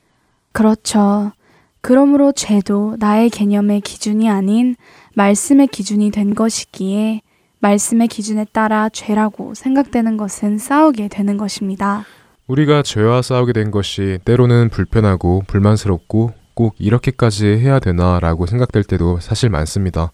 그렇죠. 0.53 1.33
그러므로 1.81 2.33
죄도 2.33 2.97
나의 2.99 3.31
개념의 3.31 3.81
기준이 3.81 4.29
아닌 4.29 4.77
말씀의 5.15 5.69
기준이 5.69 6.11
된 6.11 6.35
것이기에 6.35 7.23
말씀의 7.61 8.09
기준에 8.09 8.47
따라 8.53 8.89
죄라고 8.89 9.55
생각되는 9.55 10.17
것은 10.17 10.59
싸우게 10.59 11.09
되는 11.09 11.37
것입니다. 11.37 12.05
우리가 12.47 12.83
죄와 12.83 13.23
싸우게 13.23 13.53
된 13.53 13.71
것이 13.71 14.19
때로는 14.25 14.71
불편하고 14.71 15.43
불만스럽고 15.47 16.33
꼭 16.55 16.75
이렇게까지 16.79 17.47
해야 17.47 17.79
되나라고 17.79 18.47
생각될 18.47 18.83
때도 18.85 19.21
사실 19.21 19.51
많습니다. 19.51 20.11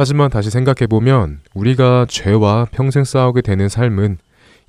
하지만 0.00 0.30
다시 0.30 0.48
생각해보면 0.50 1.40
우리가 1.54 2.06
죄와 2.08 2.68
평생 2.70 3.02
싸우게 3.02 3.40
되는 3.40 3.68
삶은 3.68 4.18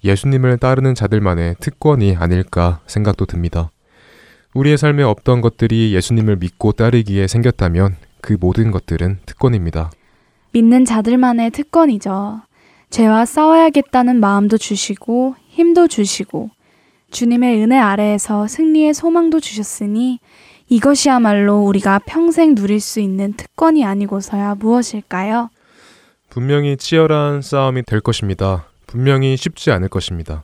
예수님을 0.03 0.57
따르는 0.57 0.95
자들만의 0.95 1.57
특권이 1.59 2.15
아닐까 2.15 2.80
생각도 2.88 3.27
듭니다. 3.27 3.69
우리의 4.55 4.80
삶에 4.80 5.03
없던 5.03 5.41
것들이 5.41 5.93
예수님을 5.93 6.38
믿고 6.38 6.71
따르기에 6.71 7.27
생겼다면 7.27 7.95
그 8.21 8.38
모든 8.39 8.71
것들은 8.71 9.19
특권입니다. 9.27 9.91
믿는 10.51 10.84
자들만의 10.84 11.51
특권이죠. 11.51 12.41
죄와 12.89 13.25
싸워야겠다는 13.25 14.19
마음도 14.19 14.57
주시고 14.57 15.36
힘도 15.49 15.88
주시고 15.88 16.49
주님의 17.11 17.61
은혜 17.61 17.77
아래에서 17.77 18.47
승리의 18.47 18.95
소망도 18.95 19.39
주셨으니 19.41 20.21
이것이야말로 20.70 21.63
우리가 21.63 21.99
평생 22.05 22.53
누릴 22.53 22.80
수 22.80 22.99
있는 22.99 23.34
특권이 23.34 23.84
아니고서야 23.84 24.55
무엇일까요? 24.55 25.49
분명히 26.30 26.78
치열한 26.78 27.41
싸움이 27.41 27.84
될 27.84 28.01
것입니다. 28.01 28.67
분명히 28.86 29.36
쉽지 29.36 29.72
않을 29.72 29.89
것입니다. 29.89 30.43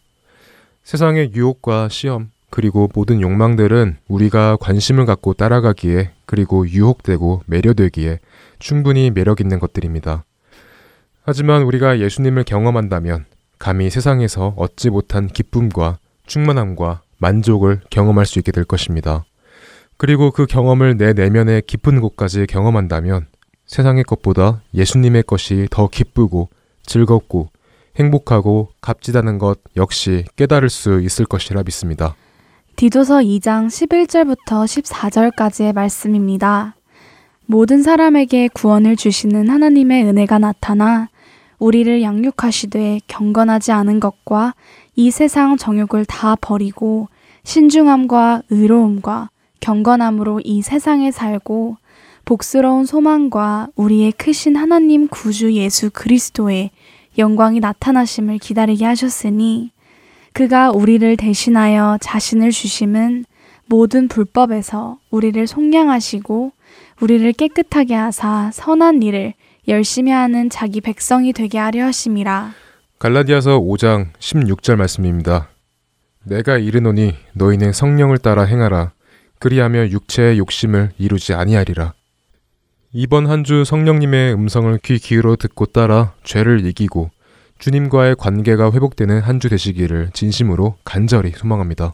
세상의 0.84 1.32
유혹과 1.34 1.89
시험, 1.89 2.32
그리고 2.49 2.89
모든 2.93 3.21
욕망들은 3.21 3.97
우리가 4.07 4.57
관심을 4.57 5.05
갖고 5.05 5.34
따라가기에 5.34 6.11
그리고 6.26 6.67
유혹되고 6.67 7.43
매료되기에 7.45 8.19
충분히 8.57 9.11
매력 9.11 9.41
있는 9.41 9.59
것들입니다. 9.59 10.23
하지만 11.23 11.63
우리가 11.63 11.99
예수님을 11.99 12.43
경험한다면 12.45 13.26
감히 13.59 13.89
세상에서 13.89 14.53
얻지 14.57 14.89
못한 14.89 15.28
기쁨과 15.28 15.99
충만함과 16.26 17.01
만족을 17.17 17.82
경험할 17.89 18.26
수 18.26 18.39
있게 18.39 18.51
될 18.51 18.63
것입니다. 18.63 19.26
그리고 19.98 20.32
그 20.32 20.46
경험을 20.46 20.98
내 20.98 21.14
내면의 21.14 21.62
깊은 21.66 22.02
곳까지 22.02 22.48
경험한다면 22.48 23.28
세상의 23.66 24.04
것보다 24.04 24.62
예수님의 24.74 25.24
것이 25.24 25.68
더 25.72 25.88
기쁘고 25.88 26.50
즐겁고 26.86 27.50
행복하고 27.98 28.70
값지다는 28.82 29.38
것 29.38 29.60
역시 29.78 30.26
깨달을 30.36 30.70
수 30.70 31.02
있을 31.02 31.26
것이라 31.26 31.64
믿습니다. 31.64 32.16
디도서 32.76 33.20
2장 33.20 33.68
11절부터 33.68 34.66
14절까지의 34.66 35.74
말씀입니다. 35.74 36.76
모든 37.46 37.82
사람에게 37.82 38.50
구원을 38.50 38.98
주시는 38.98 39.50
하나님의 39.50 40.04
은혜가 40.06 40.39
나타나 40.39 41.08
우리를 41.58 42.02
양육하시되 42.02 43.00
경건하지 43.08 43.72
않은 43.72 44.02
것과 44.02 44.56
이 44.96 45.10
세상 45.10 45.56
정욕을 45.56 46.06
다 46.06 46.36
버리고 46.36 47.08
신중함과 47.43 48.43
의로움과 48.50 49.30
경건함으로 49.60 50.41
이 50.43 50.62
세상에 50.62 51.12
살고 51.12 51.78
복스러운 52.26 52.86
소망과 52.86 53.68
우리의 53.76 54.12
크신 54.14 54.56
하나님 54.56 55.08
구주 55.08 55.53
예수 55.53 55.89
그리스도의 55.91 56.72
영광이 57.18 57.60
나타나심을 57.60 58.39
기다리게 58.39 58.84
하셨으니 58.86 59.72
그가 60.34 60.72
우리를 60.72 61.16
대신하여 61.18 61.97
자신을 62.01 62.51
주심은 62.51 63.26
모든 63.68 64.08
불법에서 64.08 64.97
우리를 65.10 65.47
속량하시고 65.47 66.51
우리를 67.01 67.32
깨끗하게 67.34 67.95
하사 67.95 68.51
선한 68.53 69.01
일을 69.01 69.34
열심히 69.68 70.12
하는 70.12 70.49
자기 70.49 70.82
백성이 70.82 71.34
되게 71.34 71.58
하려 71.58 71.86
하심이라. 71.86 72.53
갈라디아서 72.99 73.60
5장 73.60 74.14
16절 74.20 74.76
말씀입니다. 74.76 75.49
내가 76.24 76.58
이르노니 76.58 77.16
너희는 77.34 77.72
성령을 77.72 78.18
따라 78.18 78.43
행하라. 78.43 78.91
그리하며 79.39 79.89
육체의 79.89 80.38
욕심을 80.39 80.91
이루지 80.97 81.33
아니하리라. 81.33 81.93
이번 82.93 83.27
한 83.27 83.43
주 83.43 83.65
성령님의 83.65 84.33
음성을 84.33 84.77
귀 84.83 84.97
기울여 84.99 85.36
듣고 85.36 85.65
따라 85.65 86.13
죄를 86.23 86.65
이기고 86.65 87.09
주님과의 87.59 88.15
관계가 88.17 88.71
회복되는 88.71 89.21
한 89.21 89.39
주 89.39 89.49
되시기를 89.49 90.09
진심으로 90.13 90.75
간절히 90.86 91.31
소망합니다. 91.31 91.93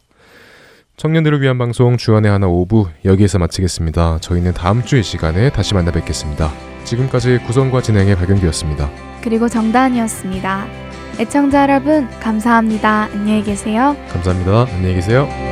청년들을 0.98 1.42
위한 1.42 1.58
방송 1.58 1.98
주안의 1.98 2.30
하나 2.30 2.46
5부 2.48 2.90
여기에서 3.06 3.40
마치겠습니다. 3.40 4.20
저희는 4.22 4.54
다음 4.54 4.84
주의 4.84 5.02
시간에 5.04 5.50
다시 5.50 5.74
만나 5.74 5.92
뵙겠습니다. 5.92 6.52
지금까지 6.84 7.40
구성과 7.48 7.82
진행의 7.82 8.16
박영규였습니다. 8.18 8.90
그리고 9.24 9.50
정다은이었습니다. 9.50 10.68
애청자 11.20 11.64
여러분, 11.64 12.08
감사합니다. 12.20 13.10
안녕히 13.12 13.44
계세요. 13.44 13.96
감사합니다. 14.12 14.68
안녕히 14.74 14.96
계세요. 14.96 15.51